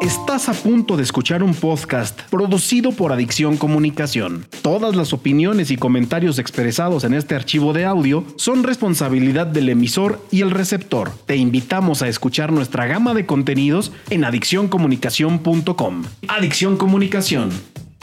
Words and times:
Estás 0.00 0.48
a 0.48 0.52
punto 0.52 0.96
de 0.96 1.02
escuchar 1.02 1.42
un 1.42 1.54
podcast 1.54 2.20
producido 2.30 2.92
por 2.92 3.12
Adicción 3.12 3.56
Comunicación. 3.56 4.46
Todas 4.62 4.94
las 4.94 5.12
opiniones 5.12 5.70
y 5.70 5.76
comentarios 5.76 6.38
expresados 6.38 7.04
en 7.04 7.14
este 7.14 7.34
archivo 7.34 7.72
de 7.72 7.84
audio 7.84 8.24
son 8.36 8.64
responsabilidad 8.64 9.46
del 9.46 9.70
emisor 9.70 10.20
y 10.30 10.42
el 10.42 10.50
receptor. 10.50 11.12
Te 11.26 11.36
invitamos 11.36 12.02
a 12.02 12.08
escuchar 12.08 12.52
nuestra 12.52 12.86
gama 12.86 13.14
de 13.14 13.24
contenidos 13.24 13.92
en 14.10 14.24
adiccioncomunicación.com. 14.24 16.04
Adicción 16.28 16.76
Comunicación. 16.76 17.50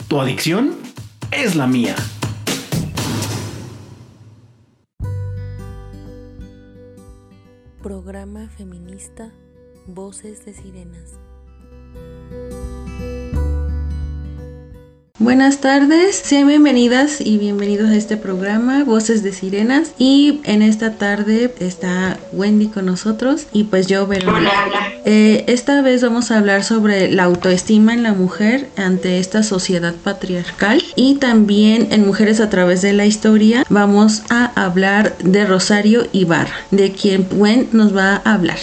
Tu 0.08 0.20
adicción 0.20 0.72
es 1.30 1.54
la 1.54 1.66
mía. 1.66 1.94
Programa 7.82 8.48
feminista 8.56 9.32
Voces 9.86 10.44
de 10.44 10.54
Sirenas. 10.54 11.18
Buenas 15.22 15.60
tardes, 15.60 16.16
sean 16.16 16.48
bienvenidas 16.48 17.20
y 17.20 17.38
bienvenidos 17.38 17.90
a 17.90 17.94
este 17.94 18.16
programa 18.16 18.82
Voces 18.82 19.22
de 19.22 19.32
Sirenas 19.32 19.92
y 19.96 20.40
en 20.42 20.62
esta 20.62 20.94
tarde 20.94 21.54
está 21.60 22.18
Wendy 22.32 22.66
con 22.66 22.86
nosotros 22.86 23.46
y 23.52 23.64
pues 23.64 23.86
yo 23.86 24.08
Verónica. 24.08 24.50
Eh, 25.04 25.44
esta 25.46 25.80
vez 25.80 26.02
vamos 26.02 26.32
a 26.32 26.38
hablar 26.38 26.64
sobre 26.64 27.08
la 27.12 27.22
autoestima 27.22 27.94
en 27.94 28.02
la 28.02 28.14
mujer 28.14 28.68
ante 28.76 29.20
esta 29.20 29.44
sociedad 29.44 29.94
patriarcal 29.94 30.82
y 30.96 31.14
también 31.14 31.88
en 31.92 32.04
Mujeres 32.04 32.40
a 32.40 32.50
través 32.50 32.82
de 32.82 32.92
la 32.92 33.06
historia 33.06 33.64
vamos 33.68 34.24
a 34.28 34.46
hablar 34.60 35.16
de 35.18 35.44
Rosario 35.46 36.04
Ibarra, 36.12 36.56
de 36.72 36.90
quien 36.90 37.28
Wendy 37.36 37.68
nos 37.70 37.96
va 37.96 38.20
a 38.24 38.34
hablar. 38.34 38.58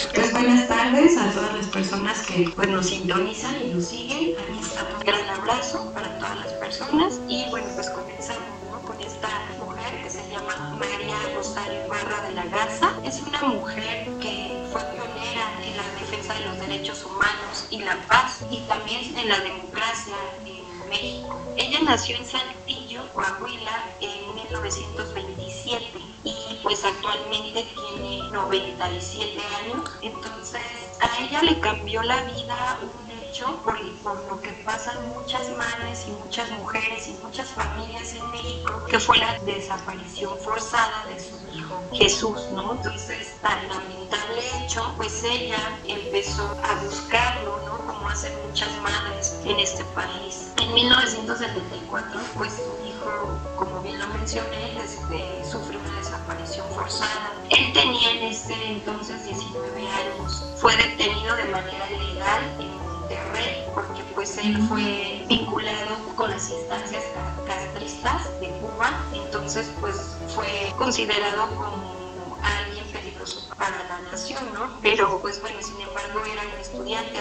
Que 2.44 2.50
pues, 2.50 2.68
nos 2.68 2.86
sintonizan 2.86 3.54
y 3.62 3.74
nos 3.74 3.84
siguen. 3.84 4.34
Aquí 4.38 4.58
está 4.60 4.86
un 4.96 5.00
gran 5.04 5.28
abrazo 5.28 5.90
para 5.92 6.18
todas 6.18 6.36
las 6.38 6.52
personas 6.54 7.20
y 7.28 7.44
bueno 7.50 7.66
pues 7.74 7.90
comenzamos 7.90 8.82
con 8.86 9.00
esta 9.00 9.28
mujer 9.58 10.02
que 10.02 10.10
se 10.10 10.22
llama 10.30 10.76
María 10.78 11.16
Rosario 11.34 11.84
Ibarra 11.86 12.28
de 12.28 12.34
la 12.34 12.44
Garza. 12.46 12.92
Es 13.04 13.20
una 13.22 13.42
mujer 13.42 14.08
que 14.20 14.66
fue 14.72 14.80
pionera 14.80 15.44
en 15.64 15.76
la 15.76 16.00
defensa 16.00 16.34
de 16.34 16.46
los 16.46 16.58
derechos 16.60 17.04
humanos 17.04 17.66
y 17.70 17.80
la 17.80 17.96
paz 18.08 18.40
y 18.50 18.60
también 18.60 19.16
en 19.18 19.28
la 19.28 19.40
democracia 19.40 20.14
en 20.46 20.59
México. 20.90 21.40
Ella 21.56 21.80
nació 21.84 22.16
en 22.16 22.26
Saltillo, 22.26 23.02
Coahuila 23.12 23.96
en 24.00 24.34
1927 24.34 25.84
y 26.24 26.58
pues 26.62 26.84
actualmente 26.84 27.64
tiene 27.74 28.28
97 28.30 29.40
años. 29.64 29.90
Entonces 30.02 30.62
a 31.00 31.24
ella 31.24 31.42
le 31.42 31.58
cambió 31.60 32.02
la 32.02 32.22
vida 32.24 32.78
un 32.82 33.09
por, 33.38 33.78
por, 34.02 34.24
lo 34.28 34.40
que 34.40 34.50
pasan 34.64 34.96
muchas 35.10 35.48
madres 35.56 36.04
y 36.08 36.10
muchas 36.24 36.50
mujeres 36.50 37.08
y 37.08 37.12
muchas 37.24 37.48
familias 37.50 38.14
en 38.14 38.28
México, 38.30 38.84
que 38.88 38.98
fue 38.98 39.18
la 39.18 39.38
desaparición 39.40 40.36
forzada 40.38 41.06
de 41.06 41.20
su 41.20 41.36
hijo 41.56 41.80
Jesús, 41.92 42.48
¿no? 42.52 42.72
Entonces, 42.72 43.36
tan 43.40 43.68
lamentable 43.68 44.42
hecho, 44.58 44.92
pues 44.96 45.22
ella 45.22 45.78
empezó 45.86 46.42
a 46.42 46.74
buscarlo, 46.82 47.60
¿no? 47.66 47.78
Como 47.86 48.08
hacen 48.08 48.32
muchas 48.48 48.70
madres 48.82 49.38
en 49.44 49.60
este 49.60 49.84
país. 49.94 50.52
En 50.60 50.74
1974, 50.74 52.20
pues 52.36 52.52
su 52.54 52.86
hijo, 52.86 53.38
como 53.56 53.80
bien 53.82 53.98
lo 54.00 54.08
mencioné, 54.08 54.76
este, 54.82 55.44
sufrió 55.48 55.78
una 55.78 55.98
desaparición 55.98 56.66
forzada. 56.74 57.32
Él 57.48 57.72
tenía 57.72 58.10
en 58.10 58.24
ese 58.24 58.54
entonces 58.66 59.24
19 59.24 59.88
años. 59.88 60.44
Fue 60.56 60.76
detenido 60.76 61.36
de 61.36 61.44
manera 61.44 61.90
ilegal 61.90 62.42
en 62.58 62.89
Monterrey 63.10 63.64
porque 63.74 64.02
pues 64.14 64.38
él 64.38 64.56
fue 64.68 65.24
vinculado 65.28 65.96
con 66.14 66.30
las 66.30 66.48
instancias 66.50 67.02
castristas 67.46 68.40
de 68.40 68.48
Cuba. 68.60 69.04
Entonces 69.12 69.70
pues 69.80 70.16
fue 70.34 70.72
considerado 70.76 71.48
como 71.56 72.38
alguien 72.42 72.86
peligroso 72.92 73.48
para 73.56 73.76
la 73.84 74.00
nación, 74.10 74.44
¿no? 74.54 74.78
Pero 74.80 75.20
pues 75.20 75.40
bueno, 75.40 75.60
sin 75.60 75.80
embargo 75.80 76.22
era 76.24 76.42
un 76.42 76.60
estudiante. 76.60 77.18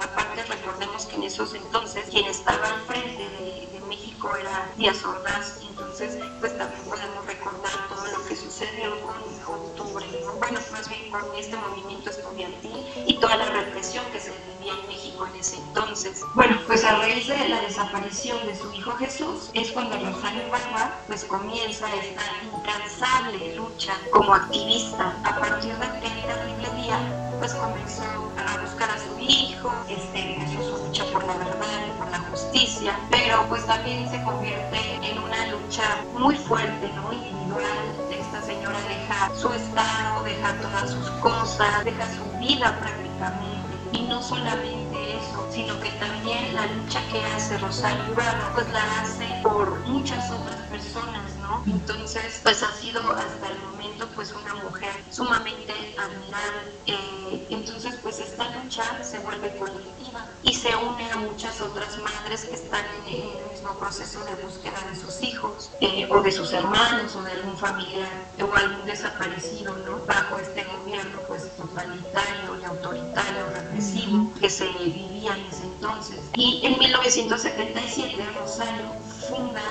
Aparte 0.00 0.44
recordemos 0.44 1.06
que 1.06 1.16
en 1.16 1.22
esos 1.24 1.54
entonces 1.54 2.04
quien 2.10 2.26
estaba 2.26 2.68
al 2.68 2.80
frente 2.82 3.28
de, 3.28 3.80
México 3.88 4.30
era 4.36 4.70
Díaz 4.76 5.04
Ordaz. 5.04 5.60
Entonces 5.68 6.18
pues 6.38 6.56
también 6.56 6.82
podemos 6.84 7.26
recordar 7.26 7.88
todo 7.88 8.06
lo 8.06 8.24
que 8.26 8.36
sucedió 8.36 9.00
con 9.00 9.16
octubre, 9.54 10.06
¿no? 10.24 10.32
bueno, 10.34 10.60
más 10.70 10.88
bien 10.88 11.10
con 11.10 11.22
este 11.36 11.56
movimiento 11.56 12.10
estudiantil 12.10 12.84
y 13.06 13.18
toda 13.18 13.36
la 13.36 13.46
represión 13.46 14.04
que 14.12 14.20
se 14.20 14.30
en 14.70 14.86
México 14.86 15.26
en 15.26 15.40
ese 15.40 15.56
entonces. 15.56 16.22
Bueno, 16.34 16.56
pues 16.66 16.84
a 16.84 16.96
raíz 16.96 17.28
de 17.28 17.48
la 17.48 17.60
desaparición 17.60 18.44
de 18.46 18.56
su 18.56 18.72
hijo 18.72 18.92
Jesús 18.92 19.50
es 19.54 19.70
cuando 19.72 19.98
Rosario 19.98 20.46
Ibarra 20.46 20.98
pues 21.06 21.24
comienza 21.24 21.86
esta 21.94 22.22
incansable 22.44 23.56
lucha 23.56 23.94
como 24.10 24.34
activista. 24.34 25.14
A 25.24 25.38
partir 25.38 25.76
de 25.76 25.86
aquel 25.86 26.22
terrible 26.22 26.82
día 26.82 26.98
pues 27.38 27.54
comenzó 27.54 28.02
a 28.02 28.60
buscar 28.60 28.90
a 28.90 28.98
su 28.98 29.18
hijo, 29.18 29.72
este, 29.88 30.34
empezó 30.34 30.76
su 30.76 30.86
lucha 30.86 31.04
por 31.12 31.24
la 31.24 31.36
verdad 31.38 31.86
y 31.86 31.98
por 31.98 32.10
la 32.10 32.18
justicia, 32.30 32.98
pero 33.10 33.46
pues 33.48 33.64
también 33.66 34.08
se 34.10 34.22
convierte 34.22 34.78
en 35.02 35.18
una 35.18 35.46
lucha 35.46 36.04
muy 36.18 36.36
fuerte, 36.36 36.90
¿no? 36.94 37.12
Individual. 37.12 37.64
Esta 38.10 38.42
señora 38.42 38.78
deja 38.82 39.34
su 39.34 39.52
estado, 39.52 40.22
deja 40.24 40.54
todas 40.60 40.90
sus 40.90 41.10
cosas, 41.22 41.84
deja 41.84 42.06
su 42.14 42.38
vida 42.38 42.78
prácticamente. 42.78 43.59
Y 43.92 44.02
no 44.02 44.22
solamente 44.22 45.16
eso, 45.16 45.46
sino 45.50 45.78
que 45.80 45.90
también 45.92 46.54
la 46.54 46.66
lucha 46.66 47.00
que 47.10 47.24
hace 47.24 47.58
Rosario 47.58 48.12
Ibarra, 48.12 48.52
pues 48.54 48.70
la 48.72 49.00
hace 49.00 49.26
por 49.42 49.80
muchas 49.86 50.30
otras 50.30 50.60
personas, 50.68 51.39
¿no? 51.50 51.64
Entonces, 51.66 52.40
pues 52.42 52.62
ha 52.62 52.72
sido 52.72 53.00
hasta 53.12 53.48
el 53.48 53.58
momento 53.70 54.06
pues 54.14 54.32
una 54.32 54.54
mujer 54.62 54.92
sumamente 55.10 55.72
admirable. 55.98 56.72
Eh, 56.86 57.46
entonces, 57.50 57.96
pues 58.02 58.20
esta 58.20 58.44
lucha 58.56 59.02
se 59.02 59.18
vuelve 59.18 59.56
colectiva 59.56 60.26
y 60.42 60.54
se 60.54 60.74
une 60.76 61.10
a 61.10 61.16
muchas 61.16 61.60
otras 61.60 61.98
madres 61.98 62.44
que 62.44 62.54
están 62.54 62.84
en 63.06 63.14
el 63.14 63.50
mismo 63.52 63.74
proceso 63.78 64.24
de 64.24 64.34
búsqueda 64.42 64.80
de 64.90 64.96
sus 64.96 65.22
hijos 65.22 65.70
eh, 65.80 66.08
o 66.10 66.22
de 66.22 66.32
sus 66.32 66.52
hermanos 66.52 67.14
o 67.16 67.22
de 67.22 67.32
algún 67.32 67.56
familiar 67.56 68.08
o 68.40 68.56
algún 68.56 68.86
desaparecido, 68.86 69.76
¿no? 69.86 70.04
Bajo 70.06 70.38
este 70.38 70.64
gobierno 70.64 71.18
pues 71.26 71.50
totalitario 71.56 72.60
y 72.60 72.64
autoritario, 72.64 73.50
represivo 73.52 74.32
que 74.40 74.48
se 74.48 74.68
vivía 74.68 75.36
en 75.36 75.46
ese 75.46 75.64
entonces. 75.64 76.20
Y 76.34 76.64
en 76.64 76.78
1977 76.78 78.24
Rosario 78.38 78.84
funda 79.28 79.62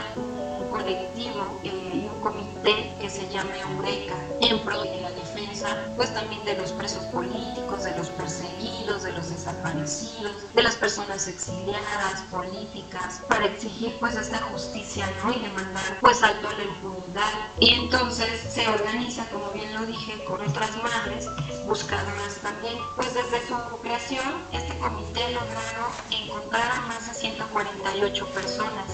un 0.89 0.95
colectivo 0.95 1.61
eh, 1.63 1.91
y 1.93 2.07
un 2.07 2.21
comité 2.21 2.98
se 3.09 3.27
llama 3.29 3.57
Eureka 3.57 4.15
en 4.41 4.59
pro 4.59 4.83
de 4.83 5.01
la 5.01 5.11
defensa 5.11 5.77
pues 5.95 6.13
también 6.13 6.43
de 6.45 6.55
los 6.55 6.71
presos 6.71 7.03
políticos, 7.05 7.83
de 7.83 7.95
los 7.97 8.07
perseguidos, 8.09 9.03
de 9.03 9.11
los 9.11 9.29
desaparecidos, 9.29 10.53
de 10.53 10.63
las 10.63 10.75
personas 10.75 11.27
exiliadas, 11.27 12.21
políticas, 12.31 13.21
para 13.27 13.45
exigir 13.45 13.95
pues 13.99 14.15
esta 14.15 14.37
justicia 14.37 15.09
¿no? 15.23 15.31
y 15.31 15.39
demandar 15.39 15.97
pues 15.99 16.23
alto 16.23 16.47
a 16.47 16.53
la 16.53 16.63
impunidad. 16.63 17.33
Y 17.59 17.73
entonces 17.73 18.41
se 18.53 18.67
organiza, 18.67 19.25
como 19.29 19.49
bien 19.51 19.73
lo 19.73 19.85
dije, 19.85 20.23
con 20.23 20.41
otras 20.41 20.71
madres, 20.83 21.27
buscadoras 21.65 22.35
también. 22.41 22.75
Pues 22.95 23.13
desde 23.13 23.45
su 23.47 23.55
creación, 23.81 24.25
este 24.53 24.77
comité 24.77 25.31
logrado 25.31 25.91
encontrar 26.09 26.71
a 26.71 26.81
más 26.81 27.07
de 27.07 27.13
148 27.13 28.27
personas. 28.27 28.85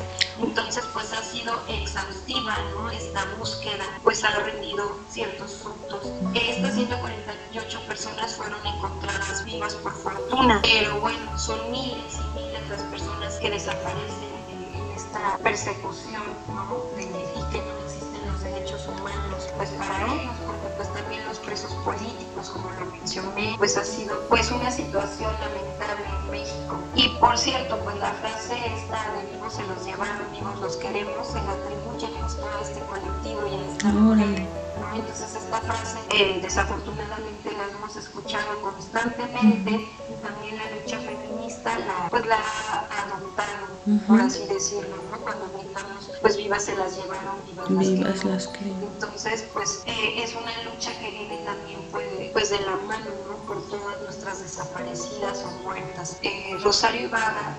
Entonces 0.41 0.83
pues 0.93 1.13
ha 1.13 1.23
sido 1.23 1.53
exhaustiva 1.67 2.57
¿no? 2.73 2.89
esta 2.89 3.25
búsqueda, 3.37 3.85
pues 4.05 4.23
ha 4.23 4.29
rendido 4.39 4.99
ciertos 5.09 5.63
frutos. 5.63 6.05
Estas 6.35 6.75
148 6.75 7.81
personas 7.87 8.35
fueron 8.35 8.59
encontradas 8.65 9.43
vivas 9.43 9.73
por 9.75 9.93
fortuna, 9.93 10.61
pero 10.61 11.01
bueno, 11.01 11.37
son 11.37 11.59
miles 11.71 12.13
y 12.13 12.39
miles 12.39 12.69
las 12.69 12.83
personas 12.83 13.35
que 13.39 13.49
desaparecen 13.49 14.29
en, 14.49 14.91
esta 14.95 15.37
persecución 15.39 16.23
¿no? 16.53 16.85
de, 16.95 17.03
y 17.03 17.51
que 17.51 17.57
no 17.57 17.79
existen 17.83 18.31
los 18.31 18.41
derechos 18.41 18.87
humanos 18.87 19.49
pues 19.57 19.69
para 19.71 20.05
ellos, 20.05 20.35
pues 20.75 20.93
también 20.93 21.25
los 21.25 21.39
presos 21.39 21.71
políticos, 21.83 22.49
como 22.49 22.71
lo 22.71 22.85
mencioné, 22.87 23.55
pues 23.57 23.77
ha 23.77 23.83
sido 23.83 24.19
pues 24.29 24.51
una 24.51 24.71
situación 24.71 25.31
lamentable 25.39 26.05
en 26.07 26.31
México. 26.31 26.79
Y 26.95 27.09
por 27.19 27.37
cierto, 27.37 27.79
pues 27.83 27.97
la 27.97 28.11
frase 28.13 28.55
esta 28.75 29.11
de 29.13 29.31
vivos 29.31 29.53
se 29.53 29.63
los 29.63 29.85
llevaron, 29.85 30.31
vivos 30.31 30.59
los 30.59 30.77
queremos, 30.77 31.27
se 31.27 31.35
la 31.35 31.51
atribuye 31.51 32.07
justo 32.21 32.45
a 32.47 32.61
este 32.61 32.79
colectivo 32.81 33.41
y 33.47 33.55
a 33.55 33.71
esta 33.71 33.87
mujer. 33.89 34.47
Entonces 34.93 35.35
esta 35.35 35.61
frase 35.61 35.99
eh, 36.11 36.39
desafortunadamente 36.41 37.51
la 37.51 37.65
hemos 37.77 37.95
escuchado 37.95 38.61
constantemente 38.61 39.71
y 39.71 40.13
también 40.21 40.57
la 40.57 40.71
lucha 40.71 40.99
feminista 40.99 41.34
la, 41.65 42.09
pues 42.09 42.25
la 42.25 42.37
ha 42.37 43.15
adoptado, 43.15 44.05
por 44.07 44.21
así 44.21 44.45
decirlo, 44.45 44.95
¿no? 45.11 45.17
Cuando 45.19 45.49
gritamos, 45.57 46.11
pues 46.21 46.37
vivas 46.37 46.63
se 46.63 46.75
las 46.75 46.95
llevaron, 46.95 47.35
vivas, 47.79 48.23
las, 48.23 48.47
que 48.47 48.65
Entonces, 48.65 49.45
pues 49.53 49.83
eh, 49.85 50.23
es 50.23 50.35
una 50.35 50.51
lucha 50.63 50.91
que 50.99 51.09
viene 51.09 51.37
también 51.45 51.79
pues, 51.91 52.05
pues 52.33 52.49
de 52.51 52.59
la 52.59 52.75
mano, 52.75 53.05
¿no? 53.27 53.35
Por 53.47 53.67
todas 53.69 54.01
nuestras 54.01 54.41
desaparecidas 54.41 55.43
o 55.43 55.63
muertas. 55.63 56.17
Eh, 56.21 56.57
Rosario 56.63 57.07
Ibarra 57.07 57.57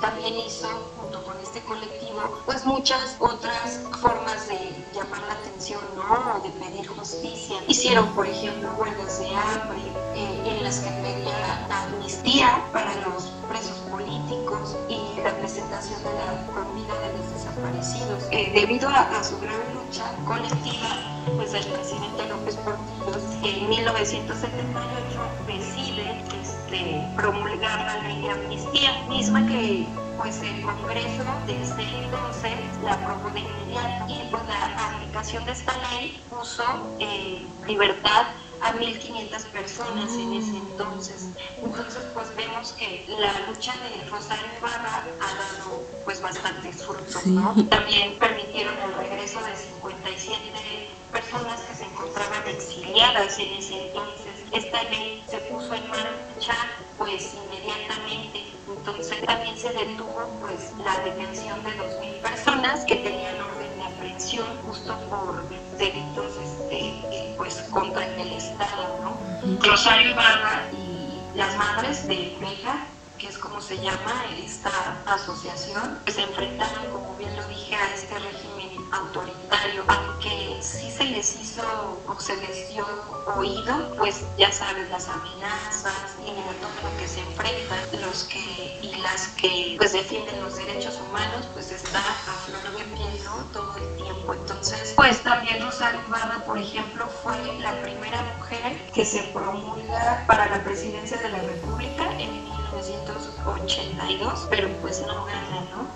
también 0.00 0.34
hizo, 0.38 0.68
junto 0.96 1.22
con 1.24 1.36
este 1.40 1.60
colectivo, 1.60 2.40
pues 2.46 2.64
muchas 2.64 3.16
otras 3.18 3.80
formas 4.00 4.48
de 4.48 4.58
llamar 4.94 5.22
la 5.26 5.34
atención, 5.34 5.80
¿no? 5.96 6.40
De 6.42 6.50
pedir 6.50 6.86
justicia. 6.86 7.56
Hicieron, 7.68 8.14
por 8.14 8.26
ejemplo, 8.26 8.70
huelgas 8.78 9.18
de 9.20 9.28
hambre 9.34 9.78
eh, 10.14 10.42
en 10.46 10.64
las 10.64 10.78
que 10.78 10.90
pedía 10.90 11.66
amnistía 11.70 12.64
para 12.72 12.94
los 13.06 13.33
presos 13.48 13.78
políticos 13.90 14.76
y 14.88 15.20
la 15.22 15.34
presentación 15.36 16.02
de 16.02 16.12
la 16.12 16.46
comida 16.46 16.94
de 17.00 17.18
los 17.18 17.32
desaparecidos. 17.32 18.24
Eh, 18.30 18.52
debido 18.54 18.88
a, 18.88 19.22
su 19.22 19.38
gran 19.40 19.60
lucha 19.74 20.04
colectiva, 20.24 20.88
pues 21.36 21.54
el 21.54 21.64
presidente 21.66 22.28
López 22.28 22.56
Portillo 22.56 23.18
en 23.42 23.68
1978 23.68 25.20
decide 25.46 26.24
este, 26.42 27.06
promulgar 27.16 27.80
la 27.80 28.08
ley 28.08 28.22
de 28.22 28.30
amnistía, 28.30 29.02
misma 29.08 29.46
que 29.46 29.86
pues 30.16 30.40
el 30.42 30.62
Congreso 30.62 31.24
desde 31.46 31.82
entonces 31.82 32.52
la 32.84 32.92
aprobó 32.94 33.30
de 33.30 33.40
inmediato 33.40 34.06
y 34.08 34.28
pues 34.30 34.42
la 34.46 34.94
aplicación 34.94 35.44
de 35.44 35.52
esta 35.52 35.72
ley 35.90 36.22
puso 36.30 36.64
eh, 37.00 37.44
libertad 37.66 38.26
a 38.64 38.72
1.500 38.72 39.44
personas 39.52 40.10
en 40.14 40.32
ese 40.32 40.56
entonces. 40.56 41.28
Entonces, 41.62 42.02
pues 42.14 42.34
vemos 42.34 42.72
que 42.72 43.04
la 43.08 43.46
lucha 43.46 43.74
de 43.76 44.08
Rosario 44.08 44.46
Ibarra 44.58 45.04
ha 45.20 45.34
dado 45.34 45.82
pues 46.04 46.22
bastantes 46.22 46.82
frutos, 46.82 47.26
¿no? 47.26 47.54
También 47.68 48.18
permitieron 48.18 48.74
el 48.78 48.94
regreso 48.94 49.38
de 49.44 49.54
57 49.54 50.88
personas 51.12 51.60
que 51.60 51.74
se 51.74 51.84
encontraban 51.84 52.48
exiliadas 52.48 53.38
en 53.38 53.52
ese 53.52 53.86
entonces. 53.88 54.32
Esta 54.50 54.82
ley 54.84 55.22
se 55.28 55.38
puso 55.38 55.74
en 55.74 55.86
marcha 55.88 56.56
pues 56.96 57.34
inmediatamente 57.34 58.54
entonces 58.66 59.20
también 59.24 59.56
se 59.56 59.72
detuvo 59.72 60.28
pues 60.40 60.72
la 60.84 60.98
detención 61.04 61.62
de 61.64 61.70
2.000 61.70 62.20
personas 62.20 62.84
que 62.84 62.96
tenían 62.96 63.40
orden 63.40 63.63
justo 64.42 64.96
por 65.08 65.48
delitos 65.78 66.36
este, 66.42 67.34
pues 67.36 67.54
contra 67.70 68.04
el 68.06 68.32
Estado, 68.32 69.00
¿no? 69.02 69.60
Rosario 69.60 70.10
Ibarra 70.10 70.62
y 70.72 71.36
las 71.36 71.56
madres 71.56 72.06
de 72.08 72.36
Meja 72.40 72.86
es 73.26 73.38
como 73.38 73.60
se 73.60 73.76
llama 73.76 74.24
esta 74.36 74.70
asociación, 75.06 75.98
pues 76.04 76.16
se 76.16 76.22
enfrentaron, 76.22 76.90
como 76.92 77.16
bien 77.16 77.34
lo 77.36 77.46
dije, 77.48 77.74
a 77.74 77.94
este 77.94 78.18
régimen 78.18 78.70
autoritario, 78.92 79.84
aunque 79.88 80.58
sí 80.60 80.90
se 80.90 81.04
les 81.04 81.40
hizo 81.40 81.62
o 82.06 82.20
se 82.20 82.36
les 82.36 82.68
dio 82.70 82.86
oído, 83.36 83.94
pues 83.96 84.22
ya 84.38 84.52
sabes, 84.52 84.88
las 84.90 85.08
amenazas 85.08 86.16
y 86.20 86.30
todo 86.60 86.90
lo 86.90 86.98
que 86.98 87.08
se 87.08 87.20
enfrentan, 87.20 88.00
los 88.00 88.24
que 88.24 88.78
y 88.82 88.94
las 88.96 89.28
que 89.28 89.74
pues 89.78 89.92
defienden 89.92 90.40
los 90.42 90.56
derechos 90.56 91.00
humanos, 91.00 91.46
pues 91.52 91.70
está 91.70 91.98
a 91.98 92.32
flor 92.46 92.62
de 92.78 92.84
piel. 92.84 93.14
Todo 93.52 93.76
el 93.76 93.96
tiempo. 93.96 94.34
Entonces, 94.34 94.92
pues 94.96 95.22
también 95.22 95.62
Rosario 95.62 96.00
Ibarra, 96.08 96.44
por 96.44 96.58
ejemplo, 96.58 97.06
fue 97.22 97.36
la 97.60 97.72
primera 97.82 98.20
mujer 98.36 98.90
que 98.92 99.04
se 99.04 99.22
promulga 99.32 100.24
para 100.26 100.48
la 100.48 100.62
presidencia 100.64 101.16
de 101.18 101.28
la 101.30 101.38
República 101.38 102.10
en 102.18 102.44
1982, 102.74 104.46
pero 104.50 104.68
pues 104.80 105.00
no 105.06 105.24
gana, 105.26 105.64
¿no? 105.70 105.86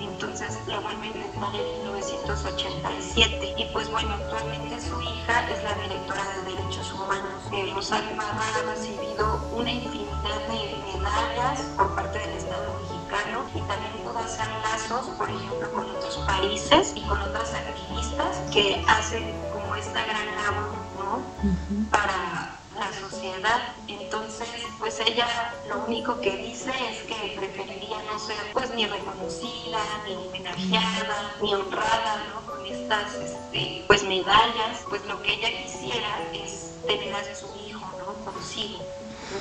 Entonces 0.00 0.56
la 0.66 0.78
vuelven 0.80 1.12
a 1.12 1.24
en 1.56 1.82
1987 1.82 3.54
y 3.56 3.64
pues 3.72 3.90
bueno, 3.90 4.14
actualmente 4.14 4.80
su 4.80 5.00
hija 5.00 5.48
es 5.50 5.62
la 5.64 5.74
directora 5.74 6.22
de 6.44 6.52
Derechos 6.52 6.92
Humanos. 6.92 7.42
Eh, 7.52 7.72
Rosario 7.74 8.16
ha 8.20 8.62
recibido 8.70 9.48
una 9.52 9.70
infinidad 9.70 10.40
de 10.48 10.76
medallas 10.98 11.60
por 11.76 11.94
parte 11.94 12.18
del 12.20 12.30
Estado 12.30 12.78
mexicano 12.82 13.44
y 13.54 13.60
también 13.62 13.92
pudo 14.04 14.18
hacer 14.18 14.46
lazos, 14.62 15.06
por 15.16 15.28
ejemplo, 15.28 15.72
con 15.72 15.90
otros 15.90 16.18
países 16.18 16.92
y 16.94 17.02
con 17.02 17.20
otras 17.20 17.52
activistas 17.54 18.38
que 18.52 18.84
hacen 18.86 19.34
como 19.52 19.74
esta 19.74 20.04
gran 20.04 20.26
labor, 20.36 20.74
¿no? 20.98 21.90
Para 21.90 22.58
la 22.78 22.92
sociedad. 22.92 23.74
Entonces, 23.86 24.48
pues 24.78 25.00
ella 25.00 25.54
lo 25.68 25.84
único 25.84 26.20
que 26.20 26.36
dice 26.36 26.70
es 26.90 27.02
que 27.02 27.36
preferiría 27.36 28.02
no 28.04 28.18
ser 28.18 28.36
pues 28.52 28.70
ni 28.74 28.86
reconocida, 28.86 29.80
ni 30.06 30.14
homenajeada, 30.14 31.36
ni 31.42 31.54
honrada, 31.54 32.24
¿no? 32.34 32.46
Con 32.46 32.64
estas 32.66 33.14
este, 33.14 33.84
pues 33.86 34.02
medallas, 34.04 34.80
pues 34.88 35.04
lo 35.06 35.20
que 35.22 35.34
ella 35.34 35.50
quisiera 35.62 36.30
es 36.32 36.80
tener 36.86 37.14
a 37.14 37.34
su 37.34 37.46
hijo, 37.66 37.86
¿no? 37.98 38.24
Consigo. 38.24 38.84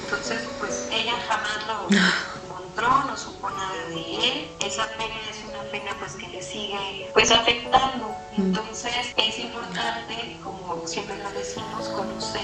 Entonces, 0.03 0.47
pues 0.59 0.87
ella 0.91 1.13
jamás 1.27 1.67
lo 1.67 1.87
encontró, 2.77 3.03
no 3.05 3.17
supo 3.17 3.49
nada 3.49 3.87
de 3.89 4.15
él. 4.15 4.47
Esa 4.65 4.87
pena 4.97 5.15
es 5.29 5.43
una 5.49 5.63
pena 5.71 5.91
pues 5.99 6.13
que 6.13 6.27
le 6.27 6.41
sigue 6.41 7.09
pues 7.13 7.31
afectando. 7.31 8.15
Entonces, 8.37 9.13
es 9.17 9.39
importante, 9.39 10.37
como 10.43 10.85
siempre 10.85 11.17
lo 11.17 11.31
decimos, 11.31 11.87
conocer 11.89 12.41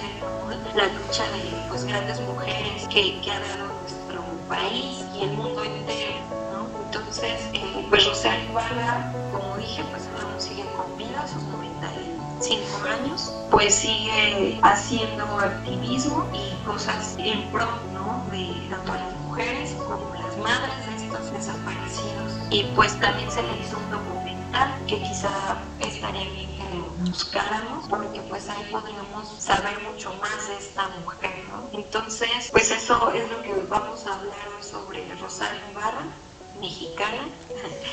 la 0.75 0.85
lucha 0.85 1.23
de 1.31 1.67
pues 1.69 1.85
grandes 1.85 2.19
mujeres 2.21 2.87
que, 2.87 3.19
que 3.21 3.31
ha 3.31 3.39
dado 3.39 3.67
nuestro 3.81 4.23
país 4.49 5.05
y 5.15 5.23
el 5.23 5.31
mundo 5.31 5.63
entero, 5.63 6.21
¿no? 6.51 6.83
Entonces, 6.85 7.39
eh, 7.53 7.85
pues 7.89 8.05
Rosario 8.05 8.49
Ibarra, 8.49 9.13
como 9.31 9.57
dije, 9.57 9.83
pues 9.91 10.03
aún 10.19 10.41
sigue 10.41 10.65
con 10.75 10.97
vida 10.97 11.27
sus 11.27 11.43
95 11.43 12.87
años, 12.87 13.31
pues 13.51 13.75
sigue 13.75 14.59
haciendo 14.63 15.25
activismo 15.37 16.27
y 16.33 16.65
cosas 16.65 17.15
en 17.19 17.51
pro, 17.51 17.67
¿no? 17.93 18.25
De 18.31 18.67
tanto 18.69 18.93
a 18.93 18.97
las 18.97 19.12
madres 20.43 20.85
de 20.85 20.95
estos 21.05 21.31
desaparecidos. 21.31 22.33
Y 22.51 22.63
pues 22.75 22.99
también 22.99 23.31
se 23.31 23.41
le 23.41 23.59
hizo 23.59 23.77
un 23.77 23.89
documental 23.89 24.69
que 24.87 25.01
quizá 25.01 25.57
estaría 25.79 26.29
bien 26.29 26.53
buscáramos, 26.99 27.87
porque 27.89 28.21
pues 28.21 28.49
ahí 28.49 28.63
podríamos 28.71 29.27
saber 29.37 29.79
mucho 29.81 30.13
más 30.15 30.47
de 30.47 30.57
esta 30.57 30.87
mujer, 31.03 31.43
¿no? 31.49 31.69
Entonces, 31.79 32.49
pues 32.51 32.71
eso 32.71 33.11
es 33.11 33.29
lo 33.29 33.41
que 33.41 33.53
vamos 33.69 34.05
a 34.07 34.15
hablar 34.15 34.37
hoy 34.55 34.63
sobre 34.63 35.15
Rosario 35.15 35.61
Ibarra 35.71 36.05
mexicana. 36.63 37.27